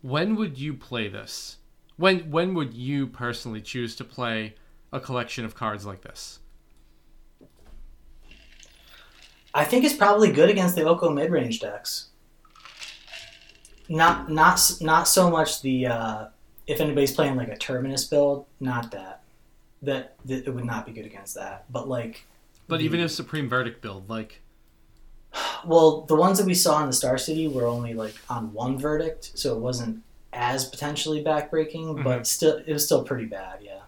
[0.01, 1.57] When would you play this?
[1.97, 4.55] When when would you personally choose to play
[4.93, 6.39] a collection of cards like this?
[9.53, 12.09] I think it's probably good against the Oko mid range decks.
[13.89, 16.27] Not not not so much the uh,
[16.67, 19.23] if anybody's playing like a Terminus build, not that.
[19.83, 21.71] That, that it would not be good against that.
[21.71, 22.25] But like
[22.67, 24.41] But the- even if Supreme Verdict build, like
[25.65, 28.77] Well, the ones that we saw in the Star City were only like on one
[28.77, 30.03] verdict, so it wasn't
[30.37, 32.23] as potentially backbreaking, but mm-hmm.
[32.23, 33.59] still, it was still pretty bad.
[33.61, 33.81] Yeah,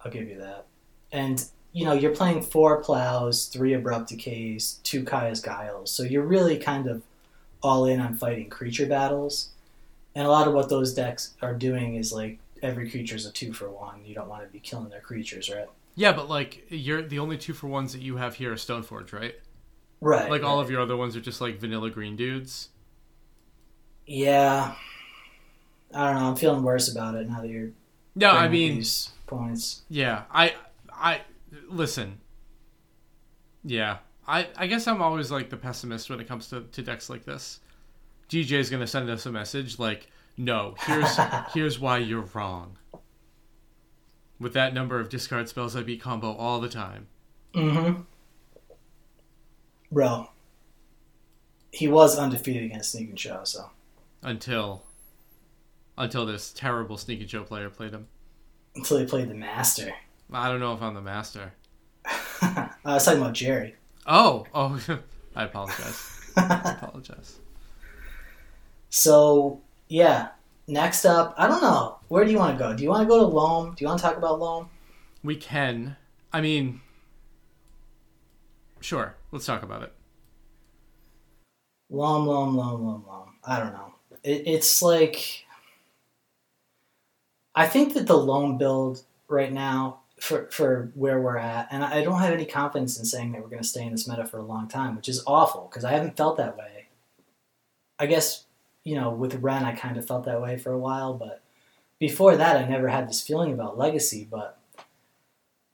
[0.00, 0.66] I'll give you that.
[1.12, 6.22] And you know, you're playing four plows, three abrupt decays, two Kaya's guiles, so you're
[6.22, 7.02] really kind of
[7.62, 9.50] all in on fighting creature battles.
[10.14, 13.52] And a lot of what those decks are doing is like every creature's a two
[13.52, 14.04] for one.
[14.04, 15.68] You don't want to be killing their creatures, right?
[15.96, 19.12] yeah, but like you're the only two for ones that you have here are Stoneforge,
[19.12, 19.34] right?
[20.00, 20.30] Right.
[20.30, 22.68] Like all of your other ones are just like vanilla green dudes.
[24.06, 24.74] Yeah.
[25.94, 26.28] I don't know.
[26.28, 27.70] I'm feeling worse about it now that you're
[28.14, 29.82] No, I mean, these points.
[29.88, 30.54] yeah, I
[30.92, 31.20] I
[31.68, 32.20] listen.
[33.62, 37.08] Yeah, I I guess I'm always like the pessimist when it comes to, to decks
[37.08, 37.60] like this.
[38.28, 41.16] DJ is gonna send us a message like, no, here's
[41.54, 42.76] here's why you're wrong.
[44.40, 47.06] With that number of discard spells, I beat combo all the time.
[47.54, 48.02] Mm-hmm.
[49.92, 50.28] Bro,
[51.70, 53.70] he was undefeated against Sneak and Show, so
[54.22, 54.82] until
[55.96, 58.08] until this terrible Sneaky show player played him.
[58.74, 59.92] until he played the Master.
[60.32, 61.52] I don't know if I'm the master.
[62.06, 63.76] I was talking about Jerry.
[64.06, 64.80] Oh, oh,
[65.36, 66.32] I apologize.
[66.36, 67.38] I apologize.
[68.88, 70.28] so yeah,
[70.66, 71.98] next up, I don't know.
[72.08, 72.74] Where do you want to go?
[72.74, 73.74] Do you want to go to Loam?
[73.76, 74.68] Do you want to talk about Loam?
[75.22, 75.96] We can.
[76.32, 76.80] I mean,
[78.80, 79.14] sure.
[79.30, 79.92] Let's talk about it.
[81.90, 83.28] Loam, Loam, Loam, Loam, Loam.
[83.44, 83.94] I don't know.
[84.22, 85.43] It, it's like
[87.54, 92.02] I think that the Loam build right now for for where we're at, and I
[92.02, 94.38] don't have any confidence in saying that we're going to stay in this meta for
[94.38, 96.86] a long time, which is awful because I haven't felt that way.
[97.98, 98.44] I guess
[98.84, 101.42] you know with Ren, I kind of felt that way for a while, but
[101.98, 104.26] before that, I never had this feeling about Legacy.
[104.30, 104.58] But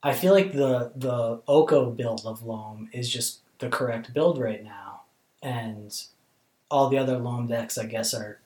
[0.03, 4.63] I feel like the the Oko build of Loam is just the correct build right
[4.63, 5.01] now,
[5.41, 6.03] and
[6.69, 8.39] all the other loam decks, I guess, are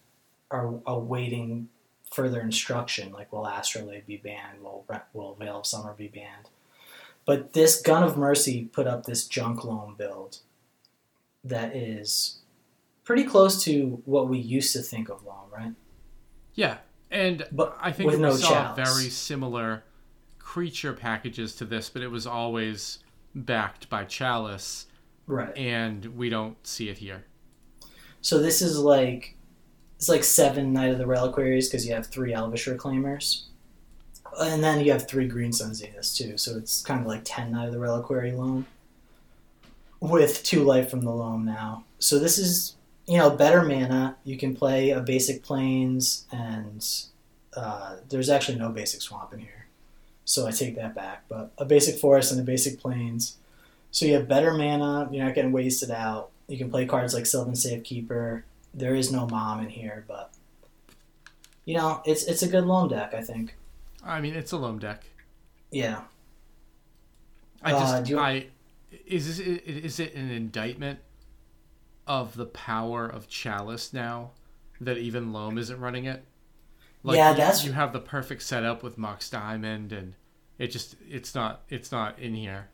[0.51, 1.69] are awaiting
[2.15, 3.11] further instruction.
[3.11, 4.61] Like, will Astrolabe be banned?
[4.61, 6.49] Will will Veil of Summer be banned?
[7.25, 10.39] But this Gun of Mercy put up this junk loam build
[11.43, 12.39] that is
[13.03, 15.73] pretty close to what we used to think of loam, right?
[16.53, 16.77] Yeah,
[17.11, 18.89] and But I think we no saw chalice.
[18.89, 19.83] very similar
[20.39, 22.99] creature packages to this, but it was always
[23.33, 24.87] backed by Chalice,
[25.27, 25.55] Right.
[25.57, 27.25] and we don't see it here.
[28.21, 29.34] So this is like
[30.05, 33.45] it's like seven Knight of the Reliquaries because you have three Elvish Reclaimers,
[34.39, 36.37] and then you have three Green Sun Zeniths too.
[36.37, 38.67] So it's kind of like ten Knight of the Reliquary loam
[39.99, 41.85] with two life from the loam now.
[41.97, 42.75] So this is
[43.07, 44.15] you know better mana.
[44.23, 46.87] You can play a basic plains, and
[47.57, 49.65] uh, there's actually no basic swamp in here,
[50.23, 51.23] so I take that back.
[51.27, 53.37] But a basic forest and a basic plains.
[53.89, 55.09] So you have better mana.
[55.11, 56.29] You're not getting wasted out.
[56.47, 58.45] You can play cards like Sylvan Safekeeper.
[58.75, 60.33] There is no mom in here, but
[61.63, 63.13] you know it's it's a good loam deck.
[63.13, 63.55] I think.
[64.03, 65.05] I mean, it's a loam deck.
[65.71, 66.01] Yeah.
[67.63, 68.47] I Uh, just, you- I
[69.07, 70.99] is this, is it an indictment
[72.05, 74.31] of the power of Chalice now
[74.79, 76.23] that even Loam isn't running it?
[77.03, 80.13] Yeah, you- that's- you have the perfect setup with Mox Diamond, and
[80.59, 82.69] it just it's not it's not in here.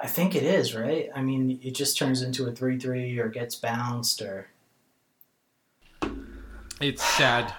[0.00, 1.10] I think it is right.
[1.14, 4.48] I mean, it just turns into a three-three or gets bounced or
[6.80, 7.52] It's sad,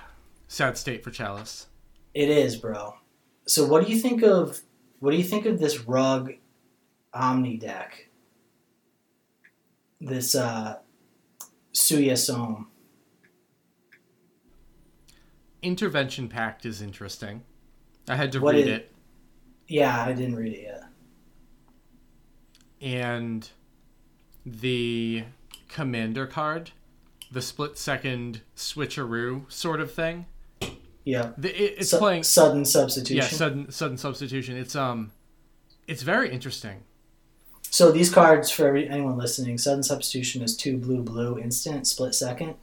[0.48, 1.68] sad state for Chalice.
[2.14, 2.96] it is, bro.
[3.48, 4.60] So what do you think of
[5.00, 6.32] what do you think of this rug
[7.14, 8.10] Omni deck?
[10.00, 10.78] This uh
[11.74, 12.68] Suya Som.
[15.62, 17.44] Intervention Pact is interesting.
[18.08, 18.92] I had to What read is- it,
[19.68, 20.84] Yeah, I didn't read it yet.
[22.82, 23.50] and
[24.46, 25.26] the
[25.68, 26.72] commander card,
[27.32, 30.26] the split second switcheroo sort of thing.
[31.06, 31.32] Yeah.
[31.38, 33.18] The, it, it's Su- playing sudden substitution.
[33.18, 34.58] yeah sudden sudden substitution.
[34.58, 35.12] It's um,
[35.88, 36.84] it's very interesting.
[37.72, 42.16] So these cards, for every, anyone listening, sudden substitution is two blue blue instant split
[42.16, 42.56] second.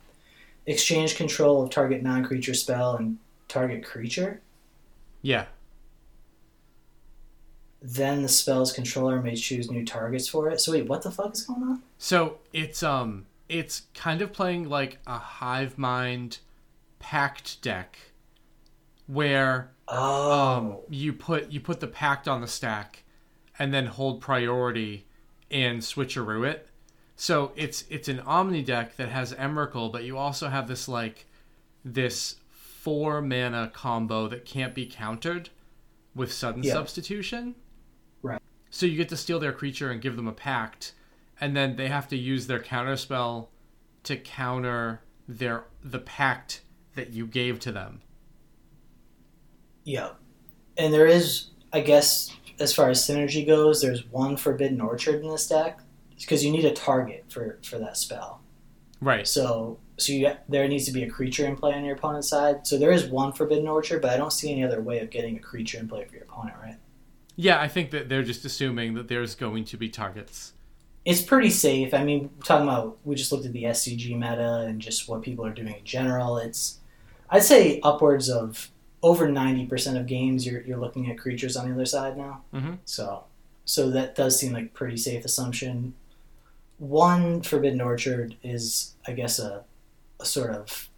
[0.66, 4.40] Exchange control of target non creature spell and target creature.
[5.22, 5.46] Yeah,
[7.82, 10.60] Then the spell's controller may choose new targets for it.
[10.60, 11.82] So wait, what the fuck is going on?
[11.98, 16.38] so it's um, it's kind of playing like a hive mind
[16.98, 17.98] pact deck,
[19.06, 23.04] where Oh, um, you put you put the pact on the stack,
[23.58, 25.06] and then hold priority
[25.50, 26.68] and switcheroo it.
[27.14, 31.26] So it's it's an omni deck that has Emrakul, but you also have this like
[31.84, 35.50] this four mana combo that can't be countered
[36.14, 36.72] with sudden Yeah.
[36.72, 37.54] substitution.
[38.22, 38.40] Right.
[38.70, 40.92] So you get to steal their creature and give them a pact,
[41.40, 43.50] and then they have to use their counter spell
[44.04, 46.62] to counter their the pact
[46.94, 48.02] that you gave to them.
[49.84, 50.10] yeah.
[50.78, 52.30] And there is, I guess,
[52.60, 55.80] as far as synergy goes, there's one Forbidden Orchard in this deck
[56.18, 58.42] because you need a target for for that spell.
[59.00, 59.26] Right.
[59.26, 62.66] So so you, there needs to be a creature in play on your opponent's side.
[62.66, 65.36] So there is one Forbidden Orchard, but I don't see any other way of getting
[65.36, 66.76] a creature in play for your opponent, right?
[67.36, 70.52] Yeah, I think that they're just assuming that there's going to be targets.
[71.06, 71.94] It's pretty safe.
[71.94, 75.46] I mean, talking about we just looked at the SCG meta and just what people
[75.46, 76.36] are doing in general.
[76.36, 76.80] It's
[77.30, 78.70] I'd say upwards of
[79.02, 82.42] over ninety percent of games you're you're looking at creatures on the other side now.
[82.52, 82.78] Mhm.
[82.84, 83.24] So
[83.64, 85.94] so that does seem like a pretty safe assumption.
[86.78, 89.64] One Forbidden Orchard is, I guess, a,
[90.20, 90.88] a sort of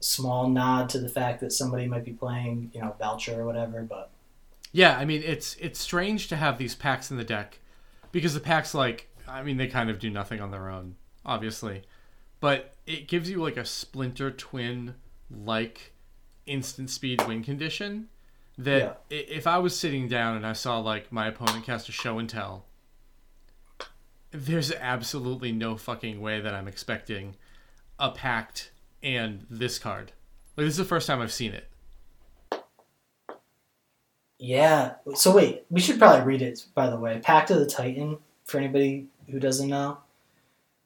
[0.00, 3.82] small nod to the fact that somebody might be playing, you know, Belcher or whatever.
[3.82, 4.10] But
[4.72, 7.58] Yeah, I mean it's it's strange to have these packs in the deck
[8.14, 10.94] because the packs like I mean they kind of do nothing on their own,
[11.26, 11.82] obviously.
[12.38, 14.94] But it gives you like a splinter twin
[15.30, 15.92] like
[16.46, 18.08] instant speed win condition
[18.56, 21.92] that i if I was sitting down and I saw like my opponent cast a
[21.92, 22.66] show and tell
[24.30, 27.34] there's absolutely no fucking way that I'm expecting
[27.98, 28.70] a pact
[29.02, 30.12] and this card.
[30.56, 31.68] Like this is the first time I've seen it.
[34.44, 34.94] Yeah.
[35.14, 36.66] So wait, we should probably read it.
[36.74, 39.98] By the way, Pact of the Titan for anybody who doesn't know,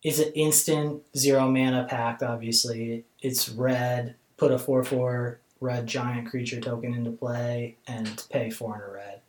[0.03, 2.23] is an instant zero mana pact.
[2.23, 4.15] Obviously, it's red.
[4.37, 8.91] Put a four four red giant creature token into play and pay four and a
[8.95, 9.21] red.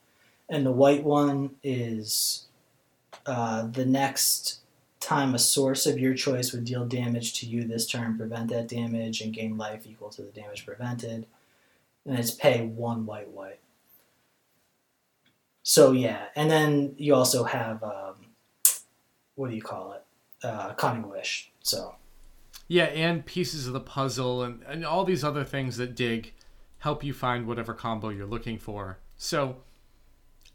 [0.47, 2.45] And the white one is
[3.25, 4.59] uh, the next
[4.99, 8.67] time a source of your choice would deal damage to you this turn, prevent that
[8.67, 11.25] damage, and gain life equal to the damage prevented.
[12.05, 13.59] And it's pay one white white.
[15.63, 18.15] So yeah, and then you also have um,
[19.35, 20.03] what do you call it?
[20.43, 21.51] Uh, Cunning Wish.
[21.61, 21.95] So
[22.67, 26.33] Yeah, and pieces of the puzzle and, and all these other things that dig
[26.79, 28.99] help you find whatever combo you're looking for.
[29.17, 29.57] So,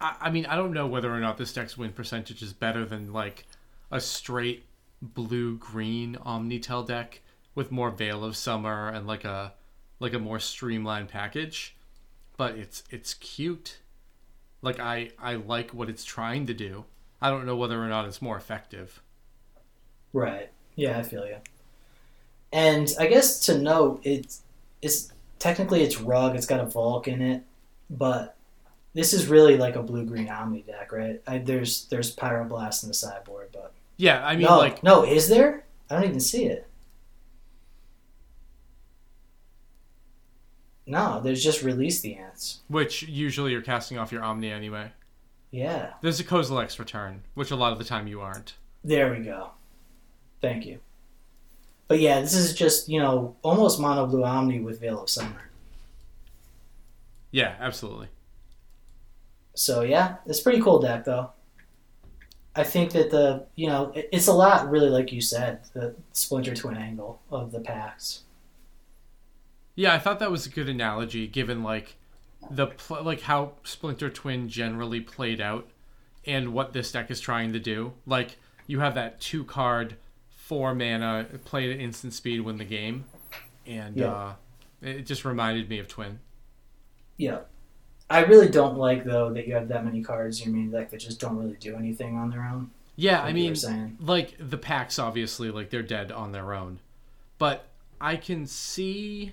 [0.00, 2.84] I, I mean, I don't know whether or not this deck's win percentage is better
[2.84, 3.46] than like
[3.90, 4.64] a straight
[5.02, 7.20] blue green Omnitel deck
[7.54, 9.52] with more Veil of Summer and like a
[10.00, 11.76] like a more streamlined package,
[12.36, 13.78] but it's it's cute.
[14.64, 16.84] Like I I like what it's trying to do.
[17.20, 19.02] I don't know whether or not it's more effective.
[20.12, 21.36] right, yeah, I feel you.
[22.52, 24.42] And I guess to note, it's
[24.82, 26.36] it's technically it's rug.
[26.36, 27.42] It's got a Volk in it,
[27.90, 28.36] but
[28.94, 31.20] this is really like a blue green Omni deck, right?
[31.26, 35.28] I, there's there's Pyroblast in the sideboard, but Yeah, I mean no, like no, is
[35.28, 35.64] there?
[35.90, 36.66] I don't even see it.
[40.86, 42.60] No, there's just release the ants.
[42.68, 44.92] which usually you're casting off your Omni anyway.
[45.50, 48.54] Yeah, There's a Kozilek's return, which a lot of the time you aren't.
[48.82, 49.50] there we go.
[50.42, 50.80] Thank you.
[51.86, 55.50] But yeah, this is just you know almost mono blue Omni with Veil of Summer.
[57.30, 58.08] Yeah, absolutely.
[59.54, 61.30] So yeah, it's a pretty cool deck though.
[62.56, 66.54] I think that the you know it's a lot really like you said the Splinter
[66.54, 68.23] Twin angle of the packs.
[69.74, 71.96] Yeah, I thought that was a good analogy given like
[72.50, 75.66] the pl- like how Splinter Twin generally played out
[76.26, 77.92] and what this deck is trying to do.
[78.06, 79.96] Like you have that two card,
[80.30, 83.04] four mana, play at instant speed, win the game,
[83.66, 84.12] and Yeah.
[84.12, 84.32] uh,
[84.82, 86.20] it just reminded me of Twin.
[87.16, 87.40] Yeah.
[88.10, 90.90] I really don't like though that you have that many cards in your main deck
[90.90, 92.70] that just don't really do anything on their own.
[92.96, 96.78] Yeah, like I mean, like the packs obviously like they're dead on their own
[97.38, 97.66] but
[98.00, 99.32] i can see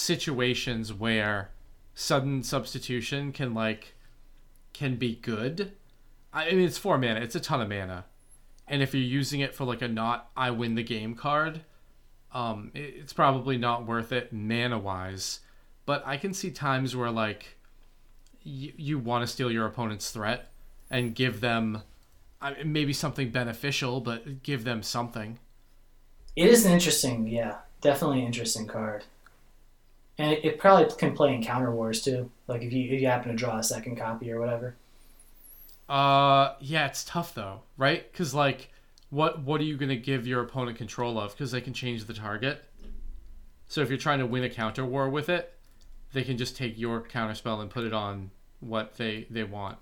[0.00, 1.50] situations where
[1.94, 3.94] sudden substitution can like
[4.72, 5.72] can be good
[6.32, 8.04] i mean it's four mana it's a ton of mana
[8.66, 11.60] and if you're using it for like a not i win the game card
[12.32, 15.40] um it's probably not worth it mana wise
[15.84, 17.58] but i can see times where like
[18.46, 20.50] y- you want to steal your opponent's threat
[20.90, 21.82] and give them
[22.40, 25.38] I maybe something beneficial, but give them something.
[26.36, 29.04] It is an interesting, yeah, definitely interesting card.
[30.20, 32.30] And it, it probably can play in counter wars too.
[32.46, 34.76] Like if you if you happen to draw a second copy or whatever.
[35.88, 38.12] Uh, yeah, it's tough though, right?
[38.12, 38.68] Because like,
[39.08, 41.32] what what are you gonna give your opponent control of?
[41.32, 42.62] Because they can change the target.
[43.66, 45.54] So if you're trying to win a counter war with it,
[46.12, 49.78] they can just take your counter spell and put it on what they they want.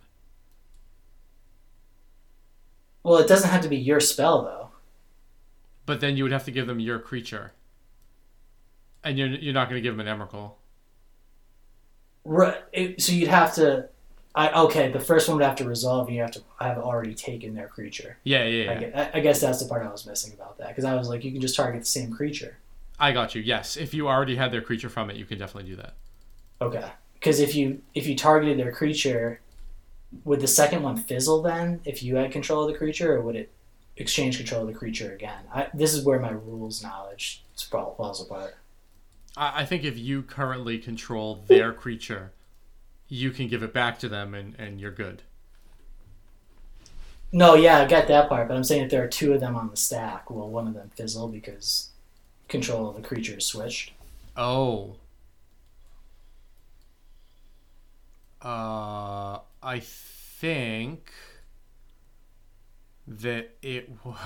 [3.02, 4.68] Well, it doesn't have to be your spell though.
[5.84, 7.54] But then you would have to give them your creature,
[9.04, 10.52] and you're you're not gonna give them an Emrakul.
[12.24, 12.56] Right.
[12.72, 13.88] It, so you'd have to.
[14.34, 14.92] I okay.
[14.92, 17.68] The first one would have to resolve, and you have to have already taken their
[17.68, 18.18] creature.
[18.24, 19.10] Yeah, yeah, I, yeah.
[19.14, 21.24] I, I guess that's the part I was missing about that because I was like,
[21.24, 22.58] you can just target the same creature.
[23.00, 23.42] I got you.
[23.42, 25.94] Yes, if you already had their creature from it, you can definitely do that.
[26.60, 26.84] Okay.
[27.14, 29.40] Because if you if you targeted their creature,
[30.24, 33.36] would the second one fizzle then if you had control of the creature, or would
[33.36, 33.50] it
[33.96, 35.44] exchange control of the creature again?
[35.52, 38.56] I, this is where my rules knowledge falls apart.
[39.38, 42.32] I, I think if you currently control their creature,
[43.08, 45.22] you can give it back to them and, and you're good.
[47.30, 49.54] No, yeah, I got that part, but I'm saying if there are two of them
[49.54, 51.90] on the stack, will one of them fizzle because
[52.48, 53.92] control of the creature is switched?
[54.36, 54.96] Oh.
[58.40, 61.12] Uh, I think
[63.06, 63.98] that it.
[63.98, 64.16] w-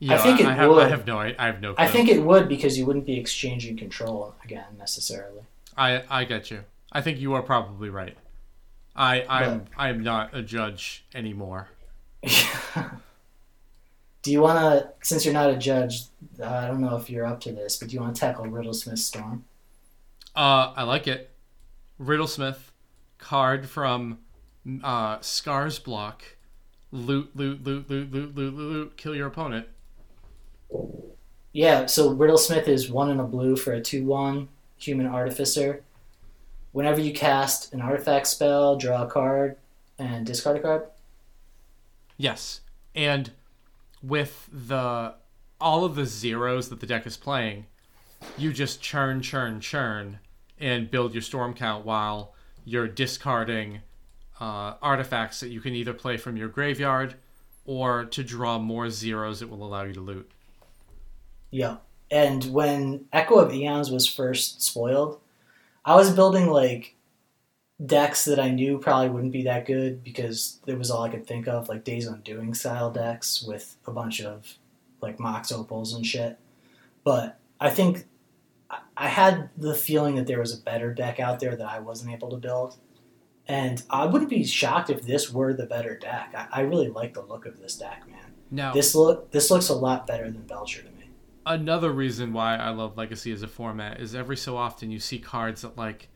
[0.00, 0.90] Yeah, think it I have, I would.
[0.90, 1.18] have no.
[1.18, 1.74] I, I have no.
[1.74, 1.84] Clue.
[1.84, 5.42] I think it would because you wouldn't be exchanging control again necessarily.
[5.76, 6.60] I I get you.
[6.92, 8.16] I think you are probably right.
[8.94, 11.68] I I'm I'm not a judge anymore.
[14.22, 16.02] do you want to, since you're not a judge,
[16.40, 18.44] uh, I don't know if you're up to this, but do you want to tackle
[18.44, 19.44] Riddle Riddlesmith Storm?
[20.34, 21.30] Uh, I like it.
[22.00, 22.70] Riddlesmith,
[23.18, 24.18] card from
[24.82, 26.24] uh, Scars block.
[26.90, 28.96] Loot, loot, loot, loot, loot, loot, loot, loot.
[28.96, 29.66] Kill your opponent.
[31.52, 35.82] Yeah, so Riddlesmith is one in a blue for a 2 1 human artificer.
[36.72, 39.56] Whenever you cast an artifact spell, draw a card,
[39.98, 40.82] and discard a card.
[42.16, 42.60] Yes,
[42.94, 43.30] and
[44.02, 45.14] with the
[45.60, 47.66] all of the zeros that the deck is playing,
[48.36, 50.18] you just churn, churn, churn,
[50.58, 53.80] and build your storm count while you're discarding
[54.40, 57.14] uh, artifacts that you can either play from your graveyard
[57.64, 60.30] or to draw more zeros it will allow you to loot.
[61.50, 61.76] Yeah.
[62.10, 65.20] And when Echo of Eons was first spoiled,
[65.84, 66.94] I was building like
[67.84, 71.26] decks that I knew probably wouldn't be that good because it was all I could
[71.26, 74.58] think of, like Days Undoing style decks with a bunch of
[75.00, 76.38] like Mox Opals and shit.
[77.04, 78.06] But I think
[78.96, 82.12] I- had the feeling that there was a better deck out there that I wasn't
[82.12, 82.76] able to build.
[83.46, 86.34] And I wouldn't be shocked if this were the better deck.
[86.36, 88.34] I, I really like the look of this deck, man.
[88.50, 88.72] No.
[88.74, 90.97] This look this looks a lot better than Belcher to me.
[91.48, 95.18] Another reason why I love Legacy as a format is every so often you see
[95.18, 96.08] cards that like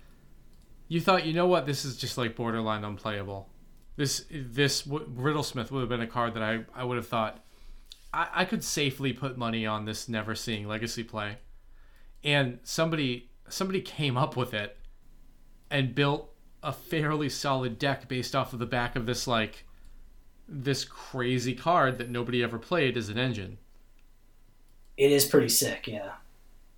[0.88, 3.48] you thought, you know what, this is just like borderline unplayable.
[3.96, 7.42] This this w- Riddlesmith would have been a card that I I would have thought
[8.12, 11.38] I, I could safely put money on this never seeing Legacy play,
[12.22, 14.76] and somebody somebody came up with it
[15.70, 16.30] and built
[16.62, 19.66] a fairly solid deck based off of the back of this like
[20.46, 23.56] this crazy card that nobody ever played as an engine.
[24.96, 26.12] It is pretty sick, yeah.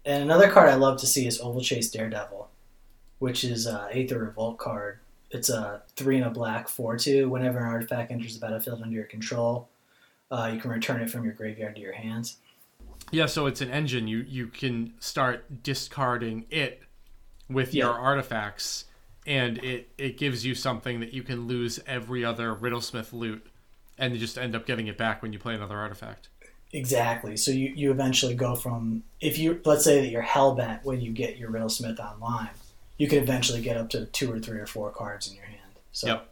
[0.05, 2.49] And another card I love to see is Ovalchase Daredevil,
[3.19, 4.99] which is a Aether Revolt card.
[5.31, 7.29] It's a three and a black four two.
[7.29, 9.69] Whenever an artifact enters the battlefield under your control,
[10.31, 12.37] uh, you can return it from your graveyard to your hands.
[13.11, 14.07] Yeah, so it's an engine.
[14.07, 16.83] You you can start discarding it
[17.49, 17.87] with Yeah.
[17.87, 18.85] your artifacts,
[19.27, 23.47] and it it gives you something that you can lose every other Riddlesmith loot,
[23.99, 26.29] and you just end up getting it back when you play another artifact.
[26.75, 27.37] Exactly.
[27.37, 31.01] So you, you eventually go from if you let's say that you're hell bent when
[31.01, 32.51] you get your Riddlesmith online,
[32.99, 35.61] you can eventually get up to two or three or four cards in your hand.
[35.93, 36.29] So Yep.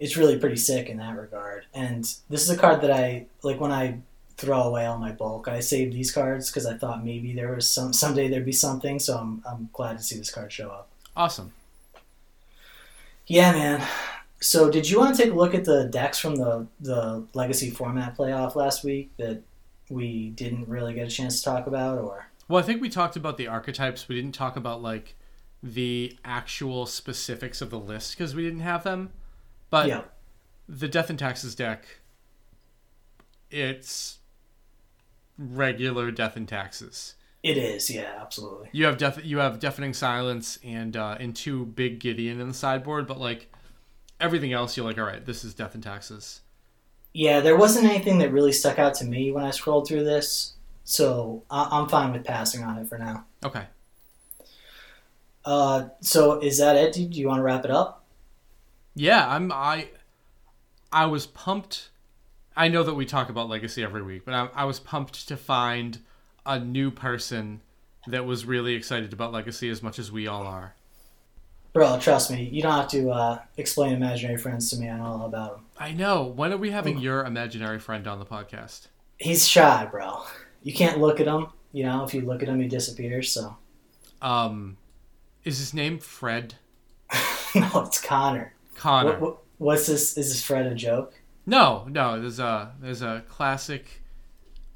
[0.00, 1.66] it's really pretty sick in that regard.
[1.72, 3.98] And this is a card that I like when I
[4.36, 5.46] throw away all my bulk.
[5.46, 8.98] I save these cards because I thought maybe there was some someday there'd be something.
[8.98, 10.88] So I'm I'm glad to see this card show up.
[11.16, 11.52] Awesome.
[13.28, 13.86] Yeah, man.
[14.40, 17.70] So did you want to take a look at the decks from the the Legacy
[17.70, 19.40] format playoff last week that
[19.90, 22.26] we didn't really get a chance to talk about, or?
[22.48, 24.08] Well, I think we talked about the archetypes.
[24.08, 25.16] We didn't talk about like
[25.62, 29.12] the actual specifics of the list because we didn't have them.
[29.70, 30.02] But yeah.
[30.68, 31.86] the Death and Taxes deck,
[33.50, 34.18] it's
[35.38, 37.14] regular Death and Taxes.
[37.42, 38.68] It is, yeah, absolutely.
[38.72, 42.54] You have def- you have deafening silence and uh, and two big Gideon in the
[42.54, 43.52] sideboard, but like
[44.20, 46.42] everything else, you're like, all right, this is death and taxes.
[47.12, 50.54] Yeah, there wasn't anything that really stuck out to me when I scrolled through this,
[50.84, 53.24] so I- I'm fine with passing on it for now.
[53.44, 53.64] Okay.
[55.44, 56.92] Uh, so is that it?
[56.92, 58.04] Do you want to wrap it up?
[58.94, 59.88] Yeah, I'm I
[60.92, 61.88] I was pumped.
[62.56, 65.36] I know that we talk about legacy every week, but I, I was pumped to
[65.36, 65.98] find
[66.44, 67.62] a new person
[68.06, 70.74] that was really excited about legacy as much as we all are.
[71.72, 74.90] Bro, trust me, you don't have to uh, explain imaginary friends to me.
[74.90, 75.64] I know all about them.
[75.78, 76.24] I know.
[76.24, 78.88] When are we having your imaginary friend on the podcast?
[79.18, 80.22] He's shy, bro.
[80.62, 81.46] You can't look at him.
[81.72, 83.32] You know, if you look at him, he disappears.
[83.32, 83.56] So
[84.20, 84.76] Um,
[85.44, 86.54] is his name Fred
[87.54, 88.52] no, it's Connor.
[88.74, 89.12] Connor?
[89.12, 90.16] What, what, what's this?
[90.18, 91.14] Is this Fred a joke?
[91.46, 92.20] No, no.
[92.20, 94.02] There's a there's a classic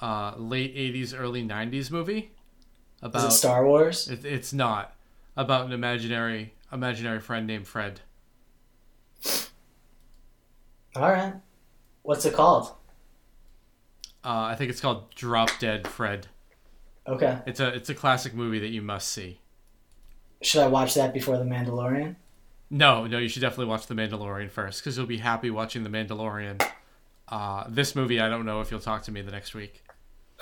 [0.01, 2.29] uh, late '80s, early '90s movie Is
[3.03, 3.29] about.
[3.29, 4.09] it Star Wars?
[4.09, 4.95] it, it's not
[5.37, 8.01] about an imaginary imaginary friend named Fred.
[10.95, 11.35] All right.
[12.03, 12.75] What's it called?
[14.25, 16.29] Uh, I think it's called Drop Dead Fred.
[17.07, 17.39] Okay.
[17.47, 19.41] It's a it's a classic movie that you must see.
[20.43, 22.17] Should I watch that before The Mandalorian?
[22.69, 25.91] No, no, you should definitely watch The Mandalorian first because you'll be happy watching The
[25.91, 26.67] Mandalorian.
[27.29, 29.85] Uh, this movie, I don't know if you'll talk to me the next week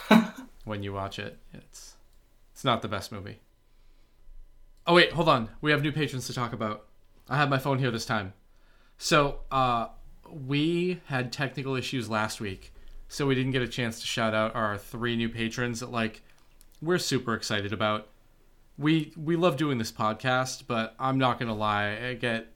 [0.64, 1.38] when you watch it.
[1.52, 1.96] It's
[2.52, 3.40] it's not the best movie.
[4.86, 5.48] Oh wait, hold on.
[5.60, 6.86] We have new patrons to talk about.
[7.28, 8.34] I have my phone here this time.
[8.98, 9.88] So, uh,
[10.28, 12.72] we had technical issues last week,
[13.08, 16.22] so we didn't get a chance to shout out our three new patrons that like
[16.82, 18.08] we're super excited about
[18.76, 22.52] we we love doing this podcast, but I'm not gonna lie, I get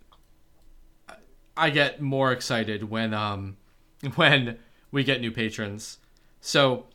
[1.57, 3.57] I get more excited when um
[4.17, 4.59] when
[4.91, 5.99] we get new patrons.
[6.41, 6.87] So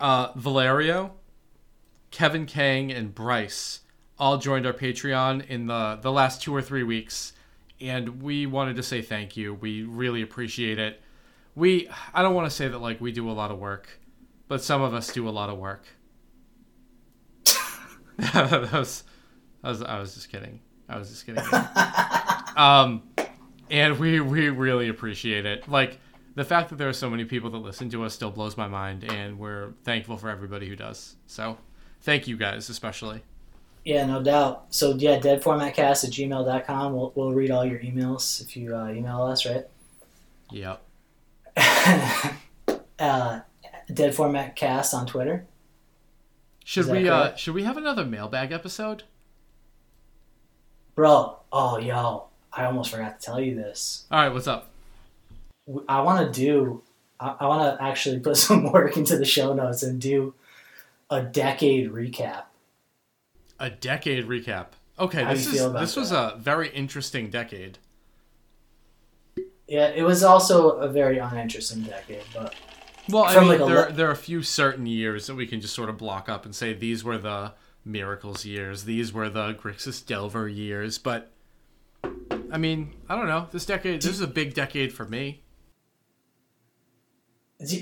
[0.00, 1.12] uh Valerio,
[2.10, 3.80] Kevin Kang, and Bryce
[4.18, 7.32] all joined our Patreon in the the last two or three weeks,
[7.80, 9.54] and we wanted to say thank you.
[9.54, 11.00] We really appreciate it.
[11.54, 14.00] We I don't want to say that like we do a lot of work,
[14.48, 15.84] but some of us do a lot of work.
[18.18, 19.04] that was,
[19.62, 20.60] I was I was just kidding.
[20.88, 21.44] I was just kidding.
[22.56, 23.02] um,
[23.70, 25.68] and we we really appreciate it.
[25.68, 25.98] Like
[26.34, 28.68] the fact that there are so many people that listen to us still blows my
[28.68, 31.16] mind, and we're thankful for everybody who does.
[31.26, 31.58] So,
[32.00, 33.22] thank you guys especially.
[33.88, 34.66] Yeah, no doubt.
[34.68, 36.92] So yeah, deadformatcast at gmail.com.
[36.92, 39.64] We'll, we'll read all your emails if you uh, email us, right?
[40.50, 40.82] Yep.
[42.98, 43.40] uh,
[43.88, 45.46] deadformatcast on Twitter.
[46.66, 49.04] Should we uh should we have another mailbag episode?
[50.94, 54.04] Bro, oh yo, I almost forgot to tell you this.
[54.10, 54.68] All right, what's up?
[55.88, 56.82] I want to do.
[57.18, 60.34] I, I want to actually put some work into the show notes and do
[61.08, 62.42] a decade recap.
[63.60, 64.66] A decade recap.
[64.98, 67.78] Okay, How this is this was a very interesting decade.
[69.66, 72.54] Yeah, it was also a very uninteresting decade, but
[73.08, 75.60] Well, I mean, like, there le- there are a few certain years that we can
[75.60, 77.52] just sort of block up and say these were the
[77.84, 80.98] miracles years, these were the Grixis Delver years.
[80.98, 81.30] But
[82.50, 83.46] I mean, I don't know.
[83.52, 85.42] This decade, this is a big decade for me.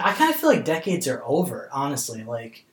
[0.00, 2.24] I kind of feel like decades are over, honestly.
[2.24, 2.66] Like,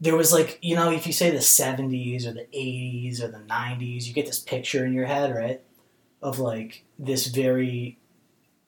[0.00, 3.38] there was like, you know, if you say the 70s or the 80s or the
[3.40, 5.62] 90s, you get this picture in your head, right?
[6.22, 7.98] Of like this very,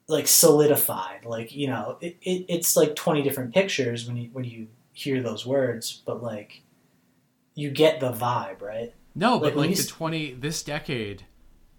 [0.09, 1.25] like, solidified.
[1.25, 5.23] Like, you know, it, it, it's like 20 different pictures when you, when you hear
[5.23, 6.63] those words, but like,
[7.55, 8.95] you get the vibe, right?
[9.15, 11.27] No, but Like, when like the twenty this decade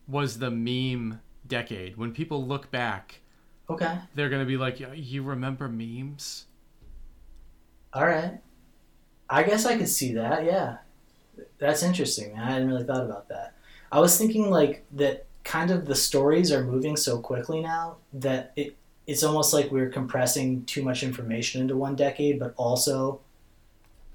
[0.07, 1.97] was the meme decade.
[1.97, 3.21] When people look back,
[3.69, 3.97] Okay.
[4.13, 6.45] they're gonna be like, "You remember memes?"
[7.93, 8.39] All right.
[9.33, 10.45] I guess I could see that.
[10.45, 10.77] Yeah,
[11.57, 12.37] that's interesting.
[12.37, 13.53] I hadn't really thought about that.
[13.91, 15.25] I was thinking like that.
[15.43, 19.89] Kind of the stories are moving so quickly now that it it's almost like we're
[19.89, 23.19] compressing too much information into one decade, but also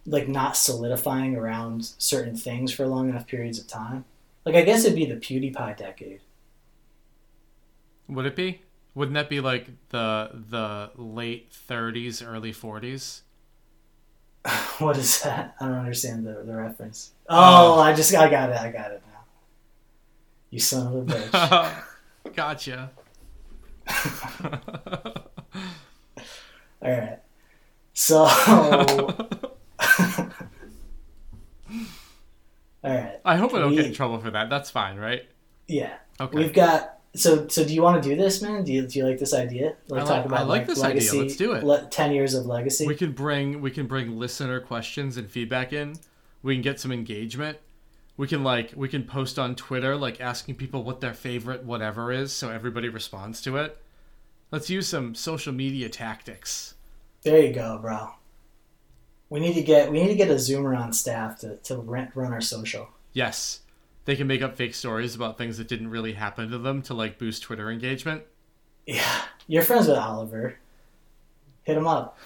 [0.07, 4.07] like not solidifying around certain things for long enough periods of time.
[4.47, 6.21] Like I guess it'd be the PewDiePie decade.
[8.09, 8.63] Would it be?
[8.95, 13.23] Wouldn't that be like the the late thirties, early forties?
[14.79, 15.55] what is that?
[15.61, 17.13] I don't understand the, the reference.
[17.29, 17.81] Oh, Oh.
[17.81, 18.57] I just I got it.
[18.57, 19.21] I got it now.
[20.51, 21.83] You son of a bitch.
[22.35, 22.91] gotcha.
[26.81, 27.19] All right.
[27.93, 28.29] So, all
[32.85, 33.19] right.
[33.25, 34.49] I hope I don't get in trouble for that.
[34.49, 35.23] That's fine, right?
[35.67, 36.37] Yeah, Okay.
[36.39, 36.98] we've got.
[37.15, 38.65] So, so do you want to do this, man?
[38.65, 39.75] Do you, do you like this idea?
[39.91, 41.11] I like- I like this idea.
[41.23, 41.65] Let's do it.
[41.65, 42.87] Le- Ten years of legacy.
[42.87, 45.97] We can bring we can bring listener questions and feedback in.
[46.43, 47.59] We can get some engagement.
[48.17, 52.13] We can like we can post on Twitter like asking people what their favorite whatever
[52.13, 53.79] is so everybody responds to it.
[54.51, 56.75] Let's use some social media tactics.
[57.23, 58.11] there you go, bro.
[59.31, 62.11] We need to get we need to get a Zoomer on staff to to rent,
[62.15, 62.89] run our social.
[63.13, 63.61] Yes.
[64.09, 66.95] They can make up fake stories about things that didn't really happen to them to
[66.95, 68.23] like boost Twitter engagement.
[68.87, 69.05] Yeah,
[69.47, 70.57] you're friends with Oliver.
[71.65, 72.17] Hit him up.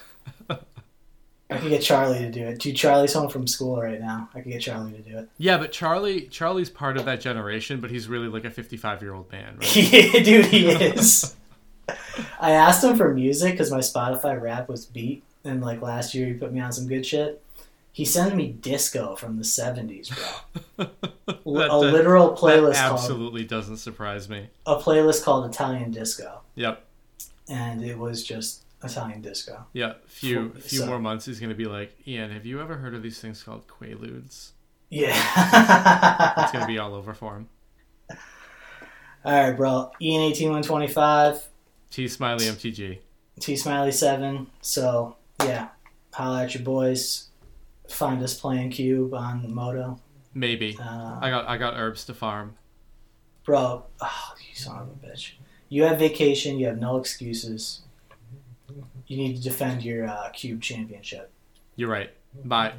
[0.48, 2.60] I could get Charlie to do it.
[2.60, 4.28] Dude, Charlie's home from school right now.
[4.32, 5.28] I could get Charlie to do it.
[5.38, 9.56] Yeah, but Charlie Charlie's part of that generation, but he's really like a 55-year-old man,
[9.56, 9.76] right?
[9.92, 11.34] Yeah, dude, he is.
[12.38, 16.28] I asked him for music because my Spotify rap was beat, and like last year
[16.28, 17.41] he put me on some good shit.
[17.94, 20.10] He sent me disco from the '70s,
[20.76, 20.86] bro.
[21.26, 24.48] That- a literal playlist called absolutely doesn't surprise me.
[24.66, 26.84] a playlist called Italian disco, Yep.
[27.48, 29.66] and it was just Italian disco.
[29.72, 32.94] Yeah, few few So- more months he's gonna be like, Ian, have you ever heard
[32.94, 34.50] of these things called quaaludes?
[34.90, 35.14] Yeah.
[36.42, 37.48] It's gonna be all over for him.
[39.24, 39.90] All right, bro.
[40.00, 41.46] Ian eighteen one twenty five,
[41.90, 42.98] T Smiley MTG.
[43.40, 44.48] T Smiley seven.
[44.62, 45.68] So yeah,
[46.12, 47.28] holla at your boys.
[47.88, 50.00] Find us playing Cube on Moto.
[50.34, 50.76] Maybe.
[50.80, 52.56] Uh, I got I got herbs to farm.
[53.44, 55.32] bro, oh, you son of a bitch.
[55.68, 56.58] You have vacation.
[56.58, 57.82] You have no excuses.
[59.06, 61.30] You need to defend your uh, Cube championship.
[61.76, 62.10] You're right.
[62.44, 62.74] Bye.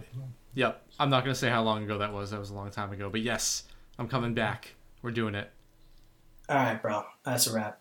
[0.55, 0.81] Yep.
[0.99, 2.31] I'm not gonna say how long ago that was.
[2.31, 3.09] That was a long time ago.
[3.09, 3.63] But yes,
[3.99, 4.73] I'm coming back.
[5.01, 5.49] We're doing it.
[6.49, 7.03] All right, bro.
[7.23, 7.79] That's a wrap.